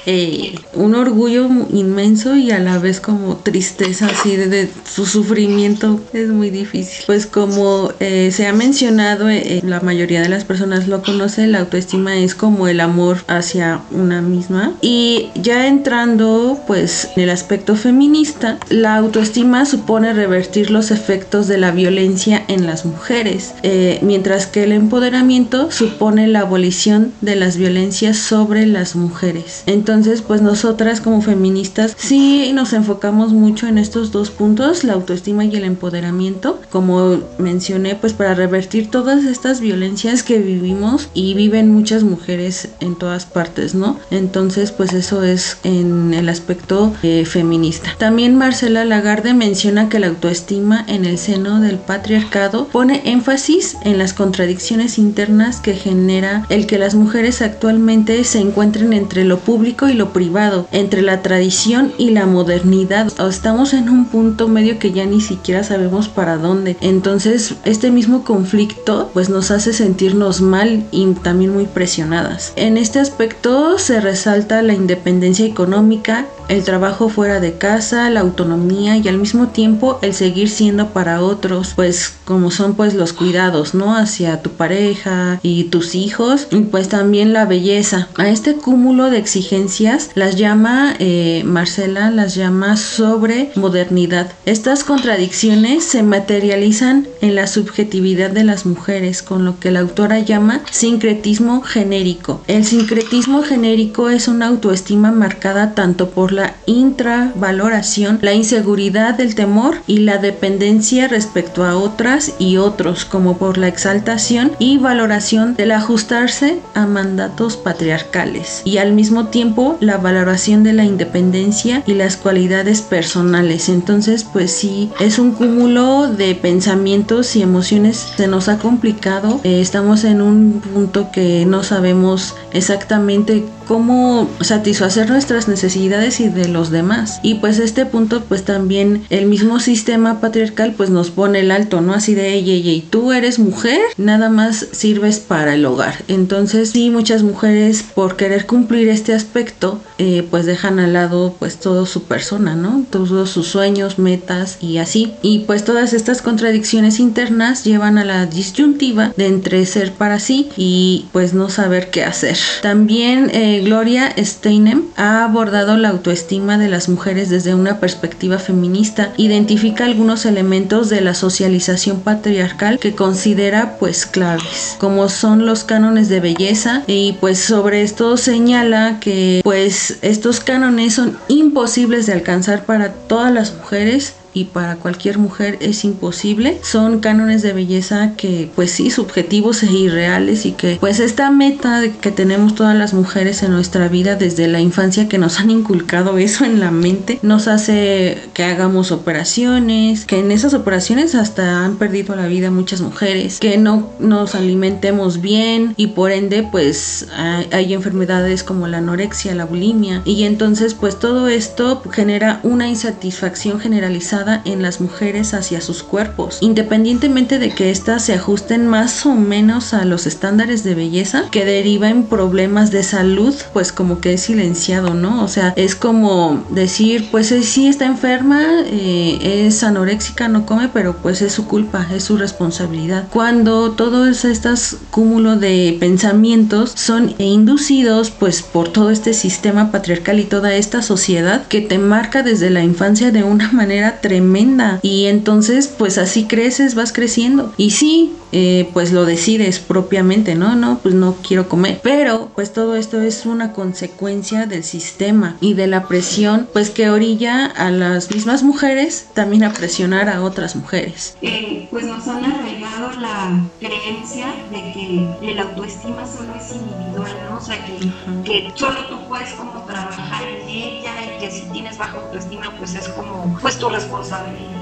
Eh, 0.07 0.55
un 0.75 0.95
orgullo 0.95 1.49
inmenso 1.73 2.35
y 2.37 2.51
a 2.51 2.59
la 2.59 2.79
vez 2.79 3.01
como 3.01 3.37
tristeza 3.37 4.07
así 4.07 4.35
de, 4.37 4.69
su 4.91 5.05
sufrimiento 5.05 6.01
es 6.13 6.29
muy 6.29 6.51
difícil. 6.51 7.05
Pues 7.07 7.27
como 7.27 7.93
eh, 8.01 8.31
se 8.33 8.47
ha 8.47 8.53
mencionado, 8.53 9.29
eh, 9.29 9.61
la 9.65 9.81
mayoría 9.81 10.23
de 10.23 10.29
las 10.29 10.45
personas 10.45 10.89
lo 10.89 11.03
conocen, 11.03 11.53
la 11.53 11.61
autoestima 11.61 12.17
es 12.17 12.35
como 12.35 12.67
el 12.69 12.81
amor 12.81 13.19
hacia 13.27 13.81
una 13.91 14.23
misma. 14.23 14.73
Y 14.81 15.29
ya 15.35 15.67
entrando 15.67 16.59
pues 16.67 17.09
en 17.17 17.25
el 17.25 17.31
aspecto 17.31 17.77
feminista, 17.77 18.59
la 18.71 18.97
autoestima 18.97 19.67
supone 19.67 20.13
revertir 20.15 20.71
los 20.71 20.91
efectos 20.91 21.47
de 21.47 21.59
la 21.59 21.73
violencia 21.73 22.43
en 22.49 22.67
las 22.67 22.85
mujeres, 22.85 23.55
mientras 24.03 24.47
que 24.47 24.65
el 24.65 24.73
empoderamiento 24.73 25.71
supone 25.71 26.27
la 26.27 26.41
abolición 26.41 27.13
de 27.21 27.37
las 27.37 27.57
violencias 27.57 28.17
sobre 28.17 28.60
las 28.67 28.97
mujeres. 28.97 29.63
Entonces, 29.67 30.23
pues 30.23 30.43
nosotras 30.43 31.01
como 31.01 31.23
feministas 31.23 31.97
sí 31.99 32.51
nos 32.55 32.73
enfocamos 32.73 33.33
mucho 33.33 33.67
en 33.67 33.79
estos 33.79 34.13
dos 34.13 34.31
puntos, 34.31 34.85
la 34.85 34.95
autoestima 34.95 35.45
y 35.45 35.55
el 35.57 35.65
empoderamiento, 35.65 36.61
como 36.71 37.21
mencioné, 37.39 37.95
pues 37.95 38.13
para 38.13 38.35
revertir 38.35 38.91
todas 38.91 39.25
estas 39.25 39.61
violencias 39.61 40.23
que 40.23 40.39
vivimos 40.39 41.09
y 41.15 41.35
viven 41.35 41.73
muchas 41.73 42.03
mujeres 42.03 42.69
en 42.81 42.97
todas 42.97 43.27
partes, 43.27 43.75
¿no? 43.75 43.99
Entonces, 44.11 44.73
pues 44.73 44.93
eso 44.93 45.23
es 45.23 45.59
en 45.65 46.15
el 46.15 46.29
aspecto 46.29 46.93
eh, 47.03 47.25
feminista. 47.25 47.95
También 47.99 48.37
Marcela 48.37 48.85
Lagarde 48.85 49.35
menciona 49.35 49.89
que 49.89 49.99
la 49.99 50.09
autoestima 50.09 50.85
en 50.87 51.05
el 51.05 51.19
seno 51.19 51.61
del 51.61 51.79
patriarcado 51.79 52.67
pone 52.69 53.03
énfasis 53.05 53.77
en 53.85 53.99
las 53.99 54.15
contradicciones 54.15 54.99
internas 54.99 55.61
que 55.61 55.75
genera 55.75 56.47
el 56.49 56.67
que 56.67 56.79
las 56.79 56.95
mujeres 56.95 57.43
actualmente 57.43 58.25
se 58.25 58.40
se 58.41 58.47
encuentren 58.47 58.95
entre 58.95 59.25
lo 59.25 59.39
público 59.39 59.91
y 59.91 59.93
lo 59.93 60.15
privado, 60.15 60.67
entre 60.73 61.03
la 61.03 61.21
tradición 61.21 61.93
y 61.99 62.09
la 62.09 62.25
modernidad. 62.25 63.13
Estamos 63.29 63.75
en 63.75 63.91
un 63.91 64.07
punto 64.07 64.49
medio 64.49 64.79
que 64.79 64.93
ya 64.93 65.05
ni 65.05 65.21
siquiera 65.21 65.63
sabemos 65.63 66.09
para 66.09 66.39
dónde. 66.39 66.79
Entonces, 66.81 67.57
este 67.67 67.91
mismo 67.91 68.25
conflicto 68.25 69.11
pues 69.13 69.29
nos 69.29 69.51
hace 69.51 69.75
sentirnos 69.75 70.41
mal 70.41 70.85
y 70.91 71.05
también 71.23 71.53
muy 71.53 71.67
presionadas. 71.67 72.55
En 72.57 72.79
este 72.79 72.99
aspecto 72.99 73.79
se 73.79 74.01
resalta 74.01 74.63
la 74.63 74.73
independencia 74.73 75.45
económica, 75.45 76.25
el 76.51 76.65
trabajo 76.65 77.09
fuera 77.09 77.39
de 77.39 77.55
casa, 77.55 78.11
la 78.11 78.21
autonomía 78.21 78.97
y 78.97 79.07
al 79.07 79.19
mismo 79.19 79.49
tiempo 79.49 79.99
el 80.03 80.15
seguir 80.15 80.51
siendo 80.51 80.89
para 80.89 81.23
otros, 81.23 81.73
pues 81.77 82.15
como 82.25 82.51
son 82.51 82.75
pues 82.75 82.95
los 82.95 83.13
cuidados, 83.13 83.73
¿no? 83.75 83.97
Hacia 83.97 84.43
tu 84.43 84.51
pareja 84.51 85.39
y 85.43 85.65
tus 85.65 85.95
hijos 85.95 86.49
y 86.51 86.59
pues 86.63 86.89
también 86.89 87.33
la 87.33 87.45
belleza. 87.45 88.09
A 88.17 88.29
este 88.29 88.57
cúmulo 88.57 89.11
de 89.11 89.19
exigencias 89.19 90.11
las 90.15 90.37
llama 90.37 90.95
eh, 90.99 91.43
Marcela, 91.45 92.11
las 92.11 92.35
llama 92.35 92.77
sobre 92.77 93.53
modernidad. 93.55 94.33
Estas 94.45 94.83
contradicciones 94.83 95.85
se 95.85 96.03
materializan 96.03 97.07
en 97.21 97.35
la 97.35 97.47
subjetividad 97.47 98.31
de 98.31 98.45
las 98.45 98.67
mujeres, 98.67 99.23
con 99.23 99.45
lo 99.45 99.59
que 99.59 99.71
la 99.71 99.81
autora 99.81 100.19
llama 100.21 100.63
sincretismo 100.71 101.63
genérico. 101.63 102.43
El 102.47 102.65
sincretismo 102.65 103.43
genérico 103.43 104.09
es 104.09 104.29
una 104.29 104.47
autoestima 104.47 105.11
marcada 105.13 105.75
tanto 105.75 106.11
por 106.11 106.33
la 106.33 106.55
intravaloración, 106.67 108.19
la 108.23 108.33
inseguridad, 108.33 109.21
el 109.21 109.35
temor 109.35 109.79
y 109.87 109.99
la 109.99 110.19
dependencia 110.19 111.09
respecto 111.09 111.65
a 111.65 111.77
otras 111.77 112.35
y 112.39 112.57
otros, 112.57 113.05
como 113.05 113.39
por 113.39 113.59
la 113.59 113.69
exaltación 113.69 114.53
y 114.59 114.79
valoración 114.79 115.55
del 115.57 115.73
ajustarse 115.73 116.61
a 116.75 116.87
mandatos 116.87 117.57
patriarcales 117.57 118.63
y 118.65 118.79
al 118.79 118.93
mismo 118.93 119.27
tiempo 119.29 119.77
la 119.81 119.99
valoración 119.99 120.63
de 120.63 120.73
la 120.73 120.85
independencia 120.85 121.83
y 121.87 121.95
las 121.95 122.17
cualidades 122.17 122.83
personales. 122.83 123.69
Entonces, 123.69 124.25
pues 124.25 124.53
sí, 124.53 124.91
es 125.01 125.19
un 125.19 125.33
cúmulo 125.33 126.09
de 126.09 126.35
pensamientos 126.35 127.10
y 127.11 127.43
emociones. 127.43 127.97
Se 128.17 128.29
nos 128.29 128.49
ha 128.49 128.59
complicado. 128.59 129.41
Eh, 129.43 129.61
estamos 129.61 130.05
en 130.05 130.23
un 130.23 130.61
punto 130.61 131.11
que 131.11 131.45
no 131.45 131.65
sabemos 131.65 132.37
exactamente 132.53 133.45
cómo 133.71 134.29
satisfacer 134.41 135.09
nuestras 135.09 135.47
necesidades 135.47 136.19
y 136.19 136.29
de 136.29 136.49
los 136.49 136.73
demás. 136.73 137.21
Y 137.23 137.35
pues 137.35 137.61
este 137.61 137.87
punto 137.87 138.25
pues 138.25 138.43
también 138.43 139.05
el 139.11 139.27
mismo 139.27 139.61
sistema 139.61 140.21
patriarcal 140.21 140.75
pues 140.77 140.91
nos 140.91 141.13
pone 141.13 141.39
el 141.39 141.53
alto, 141.53 141.81
¿no? 141.81 141.95
Así 141.95 142.17
de, 142.17 142.35
ella, 142.35 142.53
y 142.53 142.81
tú 142.81 143.13
eres 143.13 143.39
mujer, 143.39 143.79
nada 143.97 144.29
más 144.29 144.67
sirves 144.73 145.21
para 145.21 145.55
el 145.55 145.65
hogar. 145.65 146.03
Entonces 146.09 146.71
sí, 146.71 146.91
muchas 146.91 147.23
mujeres 147.23 147.85
por 147.95 148.17
querer 148.17 148.45
cumplir 148.45 148.89
este 148.89 149.15
aspecto 149.15 149.81
eh, 149.99 150.27
pues 150.29 150.47
dejan 150.47 150.81
al 150.81 150.95
lado 150.95 151.37
pues 151.39 151.61
todo 151.61 151.87
su 151.87 152.03
persona, 152.03 152.57
¿no? 152.57 152.85
Todos 152.91 153.31
sus 153.31 153.47
sueños, 153.47 154.01
metas 154.01 154.59
y 154.61 154.79
así. 154.79 155.13
Y 155.23 155.41
pues 155.41 155.65
todas 155.65 155.93
estas 155.93 156.23
contradicciones 156.23 156.99
internas 156.99 157.63
llevan 157.63 157.99
a 157.99 158.05
la 158.05 158.27
disyuntiva 158.27 159.13
de 159.17 159.27
entre 159.27 159.65
ser 159.65 159.93
para 159.93 160.19
sí 160.19 160.49
y 160.57 161.07
pues 161.13 161.35
no 161.35 161.51
saber 161.51 161.91
qué 161.91 162.03
hacer. 162.03 162.37
También 162.63 163.31
eh, 163.33 163.60
Gloria 163.61 164.15
Steinem 164.19 164.85
ha 164.97 165.25
abordado 165.25 165.77
la 165.77 165.91
autoestima 165.91 166.59
de 166.59 166.69
las 166.69 166.89
mujeres 166.89 167.31
desde 167.31 167.55
una 167.55 167.81
perspectiva 167.81 168.39
feminista, 168.39 169.13
identifica 169.17 169.85
algunos 169.85 170.27
elementos 170.27 170.89
de 170.89 171.01
la 171.01 171.15
socialización 171.15 172.01
patriarcal 172.01 172.79
que 172.79 172.95
considera 172.95 173.77
pues 173.79 174.07
claves, 174.07 174.77
como 174.79 175.09
son 175.09 175.47
los 175.47 175.65
cánones 175.65 176.09
de 176.09 176.21
belleza 176.21 176.83
y 176.87 177.15
pues 177.21 177.39
sobre 177.39 177.83
esto 177.83 178.17
señala 178.17 178.99
que 179.01 179.41
pues 179.45 179.99
estos 180.03 180.41
cánones 180.41 180.95
son 180.95 181.19
imposibles 181.29 182.07
de 182.07 182.15
alcanzar 182.15 182.65
para 182.65 182.93
todas 182.93 183.33
las 183.33 183.55
mujeres 183.55 184.15
y 184.33 184.45
para 184.45 184.77
cualquier 184.77 185.19
mujer 185.19 185.59
es 185.61 185.85
imposible. 185.85 186.59
Son 186.63 187.01
cánones 187.01 187.43
de 187.43 187.53
belleza 187.53 188.15
que 188.17 188.51
pues 188.55 188.71
sí, 188.71 188.91
subjetivos 188.91 189.63
e 189.63 189.73
irreales 189.73 190.47
y 190.47 190.53
que 190.53 190.77
pues 190.81 191.01
esta 191.01 191.31
meta 191.31 191.83
que 192.01 192.11
tenemos 192.11 192.55
todas 192.55 192.77
las 192.77 192.95
mujeres 192.95 193.43
en 193.43 193.53
nuestra 193.53 193.89
vida 193.89 194.17
desde 194.17 194.49
la 194.49 194.61
infancia 194.61 195.09
que 195.09 195.19
nos 195.19 195.41
han 195.41 195.51
inculcado 195.51 196.19
eso 196.19 196.45
en 196.45 196.61
la 196.61 196.71
mente 196.71 197.19
nos 197.23 197.49
hace 197.49 198.19
que 198.35 198.45
hagamos 198.45 198.93
operaciones, 198.93 200.05
que 200.05 200.19
en 200.19 200.31
esas 200.31 200.55
operaciones 200.55 201.15
hasta 201.15 201.65
han 201.65 201.77
perdido 201.77 202.15
la 202.17 202.27
vida 202.27 202.51
muchas 202.51 202.81
mujeres, 202.81 203.39
que 203.41 203.59
no 203.59 203.91
nos 203.99 204.35
alimentemos 204.35 205.21
bien 205.21 205.75
y 205.77 205.89
por 205.89 206.13
ende 206.13 206.47
pues 206.51 207.07
hay 207.53 207.75
enfermedades 207.75 208.43
como 208.43 208.67
la 208.67 208.79
anorexia, 208.79 209.35
la 209.35 209.45
bulimia 209.45 210.03
y 210.05 210.25
entonces 210.25 210.75
pues 210.75 210.99
todo 210.99 211.29
esto 211.29 211.83
genera 211.91 212.41
una 212.43 212.69
insatisfacción 212.69 213.61
generalizada 213.61 214.20
en 214.45 214.63
las 214.63 214.81
mujeres 214.81 215.35
hacia 215.35 215.61
sus 215.61 215.83
cuerpos, 215.83 216.39
independientemente 216.41 217.39
de 217.39 217.51
que 217.51 217.71
éstas 217.71 218.05
se 218.05 218.15
ajusten 218.15 218.67
más 218.67 219.07
o 219.07 219.15
menos 219.15 219.75
a 219.75 219.85
los 219.85 220.07
estándares 220.07 220.65
de 220.65 220.75
belleza, 220.75 221.25
que 221.31 221.45
deriva 221.45 221.89
en 221.89 222.05
problemas 222.05 222.71
de 222.71 222.83
salud, 222.83 223.35
pues 223.53 223.73
como 223.73 224.01
que 224.01 224.15
es 224.15 224.23
silenciado, 224.23 224.95
¿no? 224.95 225.25
O 225.25 225.29
sea, 225.29 225.53
es 225.57 225.75
como 225.75 226.45
decir, 226.51 227.09
pues 227.11 227.33
eh, 227.33 227.43
sí 227.43 227.69
está 227.69 227.87
enferma, 227.87 228.43
eh, 228.67 229.47
es 229.47 229.63
anoréxica, 229.63 230.29
no 230.29 230.47
come, 230.47 230.69
pero 230.73 230.97
pues 230.97 231.23
es 231.23 231.33
su 231.33 231.47
culpa, 231.47 231.87
es 231.95 232.05
su 232.05 232.17
responsabilidad. 232.17 233.07
Cuando 233.11 233.73
todos 233.73 234.25
estos 234.25 234.77
cúmulo 234.91 235.37
de 235.37 235.77
pensamientos 235.81 236.73
son 236.75 237.15
inducidos 237.19 238.11
pues 238.11 238.43
por 238.43 238.69
todo 238.69 238.91
este 238.91 239.15
sistema 239.15 239.71
patriarcal 239.71 240.21
y 240.21 240.25
toda 240.25 240.55
esta 240.55 240.83
sociedad 240.83 241.47
que 241.47 241.61
te 241.61 241.79
marca 241.79 242.23
desde 242.23 242.51
la 242.51 242.63
infancia 242.63 243.11
de 243.11 243.23
una 243.23 243.51
manera 243.53 244.01
tremenda 244.11 244.81
y 244.83 245.07
entonces 245.07 245.69
pues 245.69 245.97
así 245.97 246.25
creces, 246.27 246.75
vas 246.75 246.93
creciendo. 246.93 247.53
Y 247.57 247.71
sí, 247.71 248.13
eh, 248.33 248.69
pues 248.73 248.93
lo 248.93 249.05
decides 249.05 249.59
propiamente, 249.59 250.35
¿no? 250.35 250.55
No, 250.57 250.79
pues 250.79 250.95
no 250.95 251.17
quiero 251.27 251.49
comer. 251.49 251.81
Pero 251.83 252.31
pues 252.35 252.53
todo 252.53 252.77
esto 252.77 253.01
es 253.01 253.27
una 253.27 253.53
consecuencia 253.53 254.47
del 254.47 254.65
sistema 254.65 255.37
y 255.41 255.55
de 255.55 255.67
la 255.67 255.87
presión 255.87 256.49
pues 256.53 256.71
que 256.71 256.91
orilla 256.91 257.47
a 257.47 257.71
las 257.71 258.11
mismas 258.11 258.43
mujeres 258.43 259.09
también 259.15 259.45
a 259.45 259.53
presionar 259.53 260.09
a 260.09 260.23
otras 260.23 260.57
mujeres. 260.57 261.17
Eh, 261.23 261.69
pues 261.71 261.85
nos 261.85 262.07
han 262.09 262.25
arraigado 262.25 263.01
la 263.01 263.43
creencia 263.59 264.27
de 264.51 264.73
que 264.73 265.31
el 265.31 265.39
autoestima 265.39 266.07
solo 266.07 266.35
es 266.35 266.55
individual, 266.55 267.13
¿no? 267.29 267.39
O 267.39 267.41
sea, 267.41 267.57
que, 267.65 267.79
que 268.25 268.53
solo 268.55 268.87
tú 268.89 268.97
puedes 269.09 269.33
como 269.33 269.65
trabajar 269.65 270.23
en 270.29 270.49
ella 270.49 270.93
y 271.05 271.21
que 271.21 271.31
si 271.31 271.43
tienes 271.53 271.79
baja 271.79 271.99
autoestima 271.99 272.53
pues 272.59 272.75
es 272.75 272.89
como 272.89 273.39
pues 273.41 273.59
tu 273.59 273.69
responsabilidad 273.69 274.60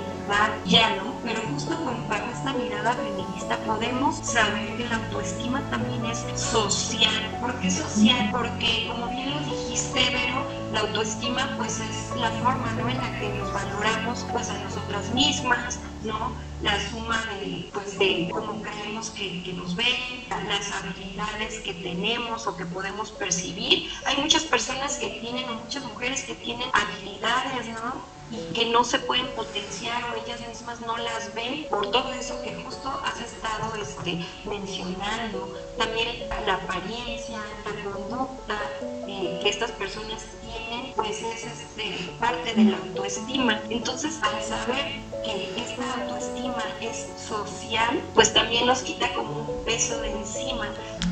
ya 0.66 0.96
no, 0.96 1.14
pero 1.24 1.40
justo 1.52 1.74
con 1.84 1.96
esta 2.32 2.52
mirada 2.52 2.92
feminista 2.92 3.56
podemos 3.64 4.16
saber 4.16 4.76
que 4.76 4.84
la 4.84 4.96
autoestima 4.96 5.62
también 5.70 6.04
es 6.04 6.18
social. 6.38 7.38
¿Por 7.40 7.54
qué 7.60 7.70
social? 7.70 8.28
Porque 8.30 8.88
como 8.88 9.08
bien 9.08 9.30
lo 9.30 9.40
dijiste, 9.40 10.00
pero 10.12 10.44
la 10.72 10.80
autoestima 10.80 11.48
pues 11.56 11.80
es 11.80 12.16
la 12.16 12.30
forma 12.42 12.70
¿no? 12.72 12.88
en 12.88 12.98
la 12.98 13.18
que 13.18 13.30
nos 13.38 13.52
valoramos 13.52 14.26
pues 14.30 14.50
a 14.50 14.58
nosotras 14.64 15.12
mismas, 15.14 15.78
¿no? 16.08 16.32
La 16.62 16.76
suma 16.90 17.24
de, 17.40 17.70
pues, 17.72 17.96
cómo 18.32 18.60
creemos 18.62 19.10
que, 19.10 19.52
nos 19.54 19.76
ven, 19.76 20.24
las 20.48 20.72
habilidades 20.72 21.60
que 21.60 21.74
tenemos 21.74 22.46
o 22.46 22.56
que 22.56 22.64
podemos 22.64 23.12
percibir. 23.12 23.90
Hay 24.06 24.16
muchas 24.16 24.42
personas 24.42 24.96
que 24.96 25.08
tienen, 25.20 25.44
muchas 25.62 25.84
mujeres 25.84 26.24
que 26.24 26.34
tienen 26.34 26.68
habilidades, 26.72 27.68
¿no? 27.68 28.18
y 28.30 28.52
que 28.52 28.66
no 28.66 28.84
se 28.84 28.98
pueden 28.98 29.26
potenciar 29.28 30.04
o 30.04 30.22
ellas 30.22 30.46
mismas 30.46 30.80
no 30.82 30.96
las 30.98 31.32
ven 31.34 31.66
por 31.70 31.90
todo 31.90 32.12
eso 32.12 32.40
que 32.42 32.62
justo 32.62 32.88
has 33.04 33.20
estado 33.20 33.74
este, 33.80 34.24
mencionando. 34.44 35.54
También 35.78 36.28
la 36.46 36.54
apariencia, 36.54 37.38
la 37.64 37.90
conducta 37.90 38.60
eh, 39.08 39.40
que 39.42 39.48
estas 39.48 39.70
personas 39.72 40.22
tienen, 40.42 40.47
pues 40.96 41.22
es 41.22 42.08
parte 42.18 42.54
de 42.54 42.64
la 42.64 42.76
autoestima. 42.76 43.60
Entonces, 43.70 44.18
al 44.22 44.42
saber 44.42 45.00
que 45.24 45.60
esta 45.60 46.02
autoestima 46.02 46.62
es 46.80 47.08
social, 47.16 48.00
pues 48.14 48.32
también 48.32 48.66
nos 48.66 48.82
quita 48.82 49.12
como 49.14 49.40
un 49.40 49.64
peso 49.64 50.00
de 50.00 50.10
encima, 50.10 50.68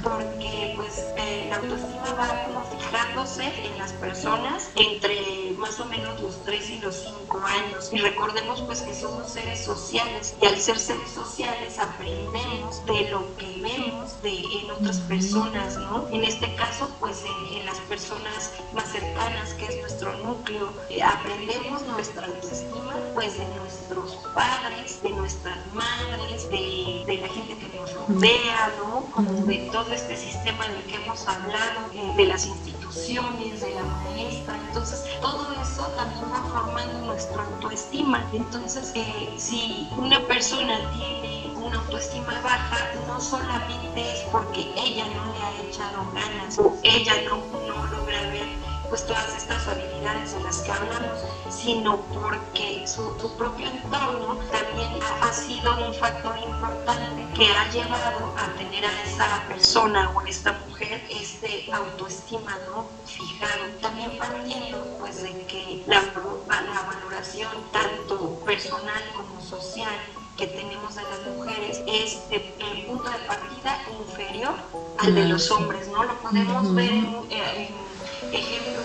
porque 0.07 0.73
pues 0.77 1.05
eh, 1.17 1.47
la 1.51 1.57
autoestima 1.57 2.15
va 2.15 2.45
como 2.45 2.63
fijándose 2.79 3.45
en 3.65 3.77
las 3.77 3.93
personas 3.95 4.71
entre 4.77 5.51
más 5.59 5.81
o 5.81 5.85
menos 5.87 6.21
los 6.21 6.45
3 6.45 6.71
y 6.71 6.79
los 6.79 6.95
5 6.95 7.41
años. 7.45 7.91
Y 7.93 7.99
recordemos 7.99 8.63
pues 8.63 8.83
que 8.83 8.95
somos 8.95 9.33
seres 9.33 9.65
sociales 9.65 10.35
y 10.41 10.47
al 10.47 10.59
ser 10.61 10.79
seres 10.79 11.11
sociales 11.11 11.79
aprendemos 11.79 12.85
de 12.87 13.11
lo 13.11 13.37
que 13.37 13.61
vemos, 13.61 14.23
de, 14.23 14.39
en 14.39 14.71
otras 14.71 15.01
personas, 15.01 15.77
¿no? 15.77 16.09
En 16.11 16.23
este 16.23 16.55
caso, 16.55 16.89
pues 17.01 17.25
en, 17.25 17.67
las 17.67 17.79
personas 17.89 18.53
más 18.73 18.93
cercanas, 18.93 19.55
que 19.55 19.67
es 19.67 19.81
nuestro 19.81 20.17
núcleo, 20.19 20.73
eh, 20.89 21.03
aprendemos 21.03 21.83
nuestra 21.83 22.27
autoestima, 22.27 22.95
pues 23.15 23.37
de 23.37 23.45
nuestros 23.57 24.15
padres, 24.33 25.03
de 25.03 25.11
nuestras 25.11 25.59
madres, 25.75 26.49
de, 26.49 27.03
de 27.07 27.19
la 27.19 27.29
gente 27.29 27.57
que 27.59 27.77
nos 27.77 27.93
rodea, 27.93 28.73
¿no? 28.79 29.07
Como 29.13 29.33
de 29.47 29.69
todo 29.73 29.93
este 29.97 30.17
sistema 30.17 30.69
del 30.69 30.85
que 30.85 30.97
hemos 30.97 31.27
hablado, 31.27 31.91
eh, 31.95 32.13
de 32.17 32.27
las 32.27 32.45
instituciones, 32.45 33.63
de 33.63 33.75
la 33.75 33.83
maestra, 33.83 34.59
entonces 34.69 35.05
todo 35.23 35.51
eso 35.55 35.87
también 35.97 36.25
va 36.31 36.43
formando 36.51 37.07
nuestra 37.07 37.43
autoestima. 37.43 38.23
Entonces, 38.35 38.93
eh, 38.95 39.33
si 39.39 39.89
una 39.97 40.21
persona 40.27 40.79
tiene 40.93 41.51
una 41.57 41.79
autoestima 41.79 42.39
baja, 42.43 42.93
no 43.07 43.19
solamente 43.21 44.13
es 44.13 44.21
porque 44.31 44.71
ella 44.77 45.07
no 45.07 45.33
le 45.33 45.43
ha 45.43 45.69
echado 45.69 46.07
ganas 46.13 46.59
o 46.59 46.77
ella 46.83 47.15
no, 47.31 47.39
no 47.67 47.87
logra 47.87 48.21
ver 48.31 48.66
pues 48.97 49.09
todas 49.09 49.37
estas 49.37 49.69
habilidades 49.69 50.33
de 50.33 50.41
las 50.41 50.57
que 50.61 50.73
hablamos, 50.73 51.21
sino 51.51 51.99
porque 52.15 52.87
su, 52.87 53.15
propio 53.37 53.67
entorno 53.67 54.39
también 54.51 54.89
ha, 55.21 55.33
sido 55.35 55.87
un 55.87 55.93
factor 55.93 56.35
importante 56.39 57.27
que 57.35 57.47
ha 57.47 57.71
llevado 57.71 58.33
a 58.39 58.57
tener 58.57 58.87
a 58.87 59.03
esa 59.03 59.45
persona 59.49 60.11
o 60.15 60.21
a 60.21 60.29
esta 60.31 60.53
mujer 60.67 61.05
este 61.11 61.71
autoestima 61.71 62.57
no 62.71 62.87
fijado. 63.05 63.65
También 63.83 64.17
partiendo 64.17 64.83
pues 64.99 65.23
de 65.23 65.45
que 65.45 65.85
la, 65.87 66.01
la 66.01 66.83
valoración 66.83 67.51
tanto 67.73 68.41
personal 68.47 69.03
como 69.15 69.43
social 69.43 69.93
que 70.39 70.47
tenemos 70.47 70.95
de 70.95 71.03
las 71.03 71.37
mujeres 71.37 71.83
es 71.87 72.23
el 72.31 72.87
punto 72.87 73.11
de 73.11 73.19
partida 73.27 73.79
inferior 74.01 74.55
al 74.99 75.15
de 75.15 75.29
los 75.29 75.51
hombres, 75.51 75.87
¿no? 75.89 76.03
Lo 76.03 76.15
podemos 76.15 76.75
ver 76.75 76.91
en, 76.91 77.17
en 77.31 77.96
ejemplos 78.33 78.85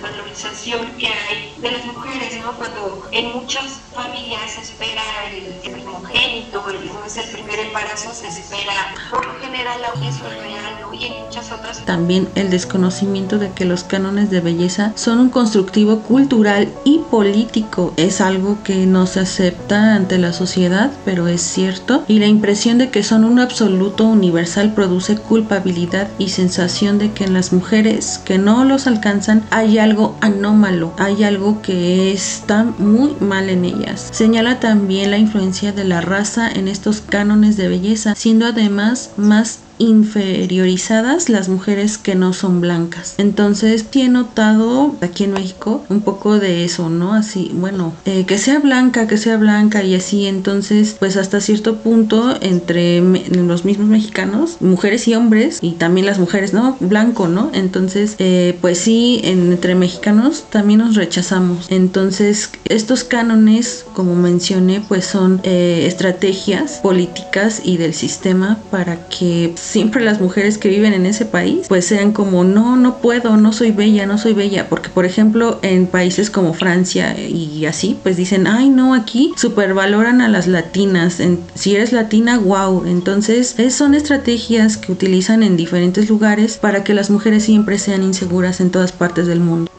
valorización 0.00 0.86
que 0.98 1.06
hay 1.06 1.54
de 1.60 1.70
las 1.70 1.84
mujeres, 1.86 2.38
¿no? 2.42 2.52
Cuando 2.52 3.08
en 3.12 3.32
muchas 3.32 3.80
familias 3.94 4.52
se 4.52 4.60
espera 4.60 5.02
el, 5.32 5.72
primogénito, 5.72 6.64
el, 6.68 6.90
es 7.06 7.16
el 7.16 7.30
primer 7.30 7.58
embarazo, 7.60 8.12
se 8.12 8.28
espera, 8.28 8.94
por 9.10 9.24
lo 9.24 9.34
general, 9.40 9.80
eso 10.02 10.26
es 10.28 10.42
real, 10.42 10.78
¿no? 10.80 10.92
Y 10.92 11.06
en 11.06 11.24
muchas 11.24 11.50
otras. 11.52 11.84
También 11.84 12.28
el 12.34 12.50
desconocimiento 12.50 13.38
de 13.38 13.52
que 13.52 13.64
los 13.64 13.84
cánones 13.84 14.30
de 14.30 14.40
belleza 14.40 14.92
son 14.94 15.20
un 15.20 15.30
constructivo 15.30 16.00
cultural 16.00 16.72
y 16.84 16.98
político. 17.10 17.94
Es 17.96 18.20
algo 18.20 18.58
que 18.62 18.86
no 18.86 19.06
se 19.06 19.20
acepta 19.20 19.94
ante 19.94 20.18
la 20.18 20.32
sociedad, 20.32 20.90
pero 21.04 21.28
es 21.28 21.42
cierto. 21.42 22.04
Y 22.08 22.18
la 22.18 22.26
impresión 22.26 22.78
de 22.78 22.90
que 22.90 23.02
son 23.02 23.24
un 23.24 23.38
absoluto 23.38 24.04
universal 24.04 24.74
produce 24.74 25.16
culpabilidad 25.16 26.08
y 26.18 26.28
sensación 26.28 26.98
de 26.98 27.12
que 27.12 27.24
en 27.24 27.34
las 27.34 27.52
mujeres 27.52 28.20
que 28.24 28.38
no 28.38 28.43
los 28.44 28.86
alcanzan 28.86 29.42
hay 29.50 29.78
algo 29.78 30.16
anómalo, 30.20 30.92
hay 30.98 31.24
algo 31.24 31.62
que 31.62 32.12
está 32.12 32.64
muy 32.78 33.16
mal 33.20 33.48
en 33.48 33.64
ellas. 33.64 34.08
Señala 34.12 34.60
también 34.60 35.10
la 35.10 35.18
influencia 35.18 35.72
de 35.72 35.84
la 35.84 36.00
raza 36.00 36.50
en 36.50 36.68
estos 36.68 37.00
cánones 37.00 37.56
de 37.56 37.68
belleza, 37.68 38.14
siendo 38.14 38.46
además 38.46 39.10
más 39.16 39.60
inferiorizadas 39.88 41.28
las 41.28 41.48
mujeres 41.48 41.98
que 41.98 42.14
no 42.14 42.32
son 42.32 42.60
blancas. 42.60 43.14
Entonces, 43.18 43.86
sí 43.90 44.02
he 44.02 44.08
notado 44.08 44.96
aquí 45.00 45.24
en 45.24 45.32
México 45.32 45.84
un 45.88 46.00
poco 46.00 46.38
de 46.38 46.64
eso, 46.64 46.90
¿no? 46.90 47.14
Así, 47.14 47.50
bueno, 47.54 47.92
eh, 48.04 48.24
que 48.26 48.38
sea 48.38 48.58
blanca, 48.58 49.06
que 49.06 49.16
sea 49.16 49.36
blanca 49.36 49.82
y 49.82 49.94
así. 49.94 50.26
Entonces, 50.26 50.96
pues 50.98 51.16
hasta 51.16 51.40
cierto 51.40 51.76
punto, 51.76 52.36
entre 52.40 53.00
los 53.00 53.64
mismos 53.64 53.88
mexicanos, 53.88 54.56
mujeres 54.60 55.06
y 55.08 55.14
hombres, 55.14 55.58
y 55.60 55.72
también 55.72 56.06
las 56.06 56.18
mujeres, 56.18 56.52
¿no? 56.52 56.76
Blanco, 56.80 57.28
¿no? 57.28 57.50
Entonces, 57.52 58.16
eh, 58.18 58.58
pues 58.60 58.78
sí, 58.78 59.20
entre 59.24 59.74
mexicanos 59.74 60.44
también 60.50 60.80
nos 60.80 60.96
rechazamos. 60.96 61.66
Entonces, 61.70 62.50
estos 62.64 63.04
cánones, 63.04 63.84
como 63.94 64.14
mencioné, 64.14 64.82
pues 64.86 65.04
son 65.04 65.40
eh, 65.44 65.84
estrategias 65.86 66.80
políticas 66.82 67.62
y 67.64 67.76
del 67.76 67.94
sistema 67.94 68.58
para 68.70 69.08
que 69.08 69.52
siempre 69.74 70.04
las 70.04 70.20
mujeres 70.20 70.56
que 70.56 70.68
viven 70.68 70.94
en 70.94 71.04
ese 71.04 71.24
país 71.24 71.66
pues 71.68 71.84
sean 71.84 72.12
como 72.12 72.44
no, 72.44 72.76
no 72.76 72.98
puedo, 72.98 73.36
no 73.36 73.52
soy 73.52 73.72
bella, 73.72 74.06
no 74.06 74.18
soy 74.18 74.32
bella, 74.32 74.68
porque 74.68 74.88
por 74.88 75.04
ejemplo 75.04 75.58
en 75.62 75.88
países 75.88 76.30
como 76.30 76.54
Francia 76.54 77.18
y 77.18 77.66
así 77.66 77.98
pues 78.00 78.16
dicen, 78.16 78.46
ay 78.46 78.68
no, 78.68 78.94
aquí 78.94 79.32
supervaloran 79.36 80.20
a 80.20 80.28
las 80.28 80.46
latinas, 80.46 81.20
si 81.56 81.74
eres 81.74 81.92
latina, 81.92 82.38
wow, 82.38 82.84
entonces 82.86 83.56
son 83.70 83.96
estrategias 83.96 84.76
que 84.76 84.92
utilizan 84.92 85.42
en 85.42 85.56
diferentes 85.56 86.08
lugares 86.08 86.56
para 86.56 86.84
que 86.84 86.94
las 86.94 87.10
mujeres 87.10 87.42
siempre 87.42 87.80
sean 87.80 88.04
inseguras 88.04 88.60
en 88.60 88.70
todas 88.70 88.92
partes 88.92 89.26
del 89.26 89.40
mundo. 89.40 89.73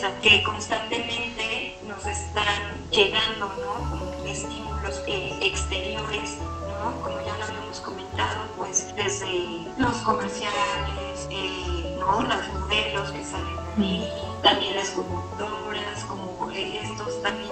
De 0.00 0.20
que 0.22 0.42
constantemente 0.44 1.76
nos 1.84 2.06
están 2.06 2.88
llegando, 2.92 3.48
¿no? 3.48 3.90
Como 3.90 4.24
estímulos 4.24 5.02
eh, 5.08 5.36
exteriores, 5.42 6.36
¿no? 6.68 7.02
Como 7.02 7.20
ya 7.26 7.36
lo 7.36 7.44
habíamos 7.44 7.80
comentado, 7.80 8.44
pues 8.56 8.94
desde 8.94 9.66
los 9.76 9.96
comerciales, 9.98 11.26
eh, 11.30 11.96
¿no? 11.98 12.22
Las 12.22 12.46
modelos 12.52 13.10
que 13.10 13.24
salen 13.24 13.58
ahí, 13.76 14.08
también 14.40 14.76
las 14.76 14.90
conductoras, 14.90 16.04
como 16.06 16.48
eh, 16.52 16.80
estos 16.84 17.20
también 17.20 17.50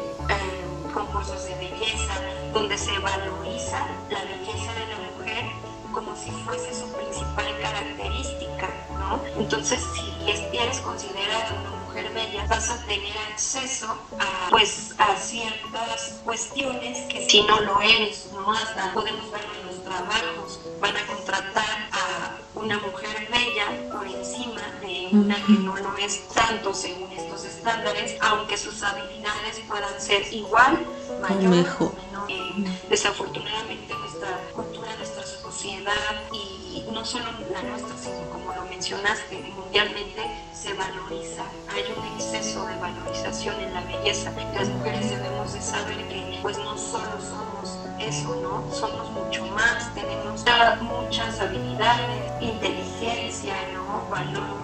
concursos 0.95 1.47
de 1.47 1.55
belleza, 1.57 2.15
donde 2.53 2.79
se 2.79 2.97
valoriza 3.01 3.89
la 4.09 4.23
belleza 4.23 4.73
de 4.73 4.87
la 4.87 4.99
mujer 5.19 5.45
como 5.93 6.15
si 6.15 6.31
fuese 6.31 6.73
su 6.75 6.93
principal 6.93 7.47
característica, 7.61 8.69
¿no? 8.99 9.21
Entonces, 9.37 9.83
si 9.95 10.57
eres 10.57 10.79
considerada 10.81 11.76
bella, 12.05 12.47
vas 12.47 12.71
a 12.71 12.85
tener 12.87 13.17
acceso 13.33 13.87
a, 14.19 14.51
pues, 14.51 14.95
a 14.99 15.17
ciertas 15.17 16.21
cuestiones 16.25 16.99
que 17.13 17.29
si 17.29 17.43
no 17.43 17.61
lo 17.61 17.81
eres, 17.81 18.31
¿no? 18.33 18.53
Hasta 18.53 18.93
podemos 18.93 19.31
verlo 19.31 19.55
en 19.61 19.67
los 19.67 19.85
trabajos, 19.85 20.61
van 20.81 20.97
a 20.97 21.07
contratar 21.07 21.89
a 21.93 22.37
una 22.55 22.79
mujer 22.79 23.29
bella 23.31 23.93
por 23.93 24.07
encima 24.07 24.63
de 24.81 25.09
una 25.13 25.37
que 25.47 25.53
no 25.53 25.77
lo 25.77 25.97
es 25.99 26.29
tanto 26.29 26.75
según 26.75 27.11
estos 27.13 27.45
estándares, 27.45 28.17
aunque 28.21 28.57
sus 28.57 28.83
habilidades 28.83 29.61
puedan 29.69 30.01
ser 30.01 30.33
igual, 30.33 30.79
mayor 31.21 31.67
o 31.81 31.93
menor. 31.93 32.27
Eh, 32.29 32.65
desafortunadamente 32.89 33.95
nuestra 33.95 34.41
cultura, 34.55 34.95
nuestra 34.97 35.16
sociedad 35.57 36.21
y 36.35 36.85
no 36.93 37.03
solo 37.03 37.25
la 37.51 37.63
nuestra, 37.63 37.97
sino 37.97 38.29
como 38.31 38.53
lo 38.53 38.67
mencionaste, 38.67 39.55
mundialmente 39.57 40.21
se 40.53 40.75
valoriza, 40.75 41.45
hay 41.73 41.83
un 41.97 42.05
exceso 42.15 42.67
de 42.67 42.77
valorización 42.77 43.59
en 43.61 43.73
la 43.73 43.81
belleza. 43.81 44.33
Las 44.55 44.69
mujeres 44.69 45.09
debemos 45.09 45.55
de 45.55 45.63
saber 45.63 45.97
que 46.09 46.39
pues 46.43 46.59
no 46.59 46.77
solo 46.77 47.19
somos 47.19 47.79
eso, 47.99 48.37
¿no? 48.43 48.71
Somos 48.71 49.11
mucho 49.13 49.47
más, 49.47 49.95
tenemos 49.95 50.45
muchas 50.83 51.41
habilidades, 51.41 52.33
inteligencia, 52.43 53.55
¿no? 53.73 54.07
Valor, 54.11 54.59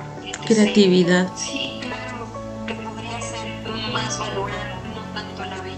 creatividad. 0.44 1.31
Sí, 1.35 1.81
claro, 1.81 2.26
que 2.66 2.74
podría 2.74 3.18
ser 3.18 3.66
más 3.92 4.18
la 4.18 4.71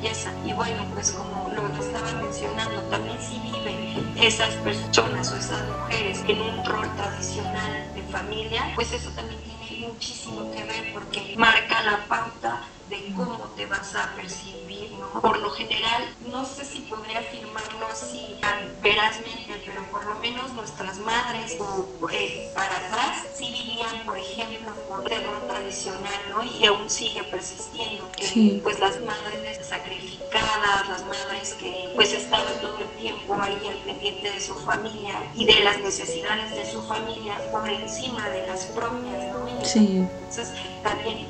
Y 0.04 0.52
bueno, 0.52 0.84
pues 0.92 1.12
como 1.12 1.48
lo 1.48 1.66
estaba 1.82 2.12
mencionando, 2.20 2.82
también 2.90 3.18
si 3.18 3.38
viven 3.40 4.12
esas 4.18 4.54
personas 4.56 5.32
o 5.32 5.36
esas 5.36 5.66
mujeres 5.66 6.22
en 6.28 6.42
un 6.42 6.62
rol 6.62 6.94
tradicional 6.94 7.90
de 7.94 8.02
familia, 8.02 8.70
pues 8.74 8.92
eso 8.92 9.08
también 9.12 9.40
tiene 9.40 9.88
muchísimo 9.88 10.50
que 10.52 10.62
ver 10.62 10.92
porque 10.92 11.34
marca 11.38 11.82
la 11.84 12.06
pauta 12.06 12.68
de 12.90 13.14
cómo 13.16 13.38
te 13.56 13.64
vas 13.64 13.94
a 13.94 14.14
percibir, 14.14 14.73
¿no? 14.98 15.20
Por 15.20 15.38
lo 15.38 15.50
general, 15.50 16.14
no 16.30 16.44
sé 16.44 16.64
si 16.64 16.80
podría 16.80 17.20
afirmarlo 17.20 17.86
así 17.86 18.36
verazmente, 18.82 19.62
pero 19.64 19.82
por 19.90 20.04
lo 20.04 20.14
menos 20.16 20.52
nuestras 20.52 20.98
madres 20.98 21.56
o 21.58 22.08
eh, 22.10 22.50
para 22.54 22.76
atrás 22.76 23.24
sí 23.34 23.46
vivían, 23.50 24.04
por 24.04 24.18
ejemplo, 24.18 24.72
por 24.88 25.10
el 25.10 25.24
rol 25.24 25.46
tradicional, 25.48 26.20
¿no? 26.30 26.44
Y 26.44 26.66
aún 26.66 26.88
sigue 26.90 27.22
persistiendo, 27.24 28.10
que 28.12 28.60
pues 28.62 28.78
las 28.78 29.00
madres 29.00 29.66
sacrificadas, 29.66 30.88
las 30.88 31.04
madres 31.06 31.54
que 31.54 31.90
pues 31.94 32.12
estaban 32.12 32.60
todo 32.60 32.78
el 32.78 32.88
tiempo 33.00 33.34
ahí 33.40 33.58
al 33.66 33.78
pendiente 33.78 34.30
de 34.30 34.40
su 34.40 34.54
familia 34.54 35.14
y 35.34 35.44
de 35.44 35.60
las 35.60 35.78
necesidades 35.78 36.50
de 36.54 36.70
su 36.70 36.82
familia 36.82 37.36
por 37.50 37.68
encima 37.68 38.28
de 38.28 38.46
las 38.46 38.66
propias, 38.66 39.32
¿no? 39.32 39.64
sí. 39.64 40.06
Entonces 40.28 40.52
también 40.82 41.28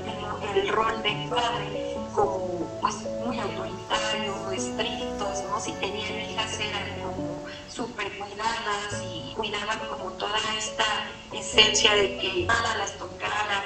el 0.54 0.68
rol 0.68 1.02
de 1.02 1.28
padre 1.28 1.96
como 2.14 2.53
pues 2.84 2.96
muy 3.24 3.38
autoritario, 3.38 4.50
estrictos, 4.52 5.42
¿no? 5.48 5.58
Si 5.58 5.72
tenían 5.72 6.20
hijas 6.20 6.60
eran 6.60 7.00
como 7.00 7.42
súper 7.66 8.12
cuidadas 8.18 9.02
y 9.02 9.32
cuidaban 9.34 9.78
como 9.88 10.12
toda 10.12 10.36
esta 10.58 10.84
esencia 11.32 11.94
de 11.94 12.18
que 12.18 12.44
nada 12.44 12.76
las 12.76 12.98
tocara, 12.98 13.64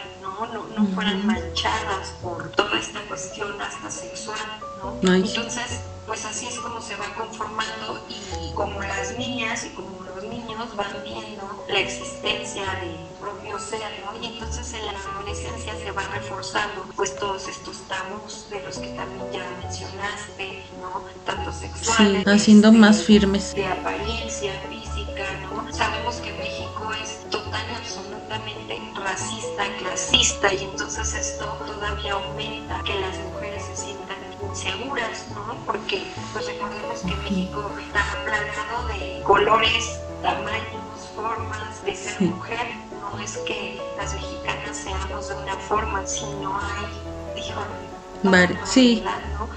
fueran 0.95 1.27
manchadas 1.27 2.15
por 2.23 2.51
toda 2.53 2.79
esta 2.79 3.01
cuestión 3.03 3.61
hasta 3.61 3.91
sexual, 3.91 4.39
¿no? 5.03 5.15
Entonces, 5.15 5.81
pues 6.07 6.25
así 6.25 6.47
es 6.47 6.59
como 6.59 6.81
se 6.81 6.97
va 6.97 7.07
conformando 7.15 8.05
y 8.09 8.55
como 8.55 8.81
las 8.81 9.17
niñas 9.19 9.67
y 9.67 9.71
como 9.71 10.03
los 10.03 10.25
niños 10.25 10.75
van 10.77 11.03
viendo 11.05 11.65
la 11.69 11.81
existencia 11.81 12.63
del 12.81 12.97
propio 13.21 13.59
ser, 13.59 13.81
¿no? 14.05 14.19
Y 14.23 14.27
entonces 14.27 14.73
en 14.75 14.87
la 14.87 14.93
adolescencia 14.93 15.75
se 15.77 15.91
va 15.91 16.03
reforzando 16.15 16.87
pues 16.97 17.15
todos 17.17 17.47
estos 17.49 17.77
tabús 17.89 18.49
de 18.49 18.63
los 18.63 18.79
que 18.79 18.89
también 18.89 19.33
ya 19.33 19.47
mencionaste, 19.63 20.65
¿no? 20.81 21.05
Tanto 21.27 21.53
sexuales. 21.53 22.23
Sí, 22.25 22.31
haciendo 22.31 22.73
más 22.73 23.03
firmes. 23.03 23.55
De 23.55 23.67
apariencia 23.67 24.53
Sabemos 25.73 26.17
que 26.17 26.33
México 26.33 26.91
es 27.03 27.29
total 27.31 27.65
y 27.71 27.75
absolutamente 27.75 28.83
racista, 28.97 29.65
clasista 29.79 30.53
y 30.53 30.65
entonces 30.65 31.15
esto 31.15 31.45
todavía 31.67 32.15
aumenta 32.15 32.83
que 32.85 32.99
las 33.01 33.17
mujeres 33.19 33.65
se 33.65 33.77
sientan 33.77 34.17
inseguras, 34.49 35.27
¿no? 35.35 35.55
Porque 35.67 36.03
pues 36.33 36.47
recordemos 36.47 37.01
que 37.01 37.15
México 37.17 37.71
está 37.87 38.05
plagado 38.25 38.89
de 38.89 39.23
colores, 39.23 40.01
tamaños, 40.23 41.09
formas 41.15 41.85
de 41.85 41.95
ser 41.95 42.21
mujer. 42.23 42.67
No 43.01 43.19
es 43.21 43.37
que 43.39 43.81
las 43.97 44.15
mexicanas 44.15 44.77
seamos 44.77 45.29
de 45.29 45.35
una 45.35 45.57
forma, 45.57 46.07
sino 46.07 46.59
hay, 46.59 47.35
dijo, 47.35 47.61
vale, 48.23 48.59
sí. 48.65 49.03
¿no? 49.39 49.49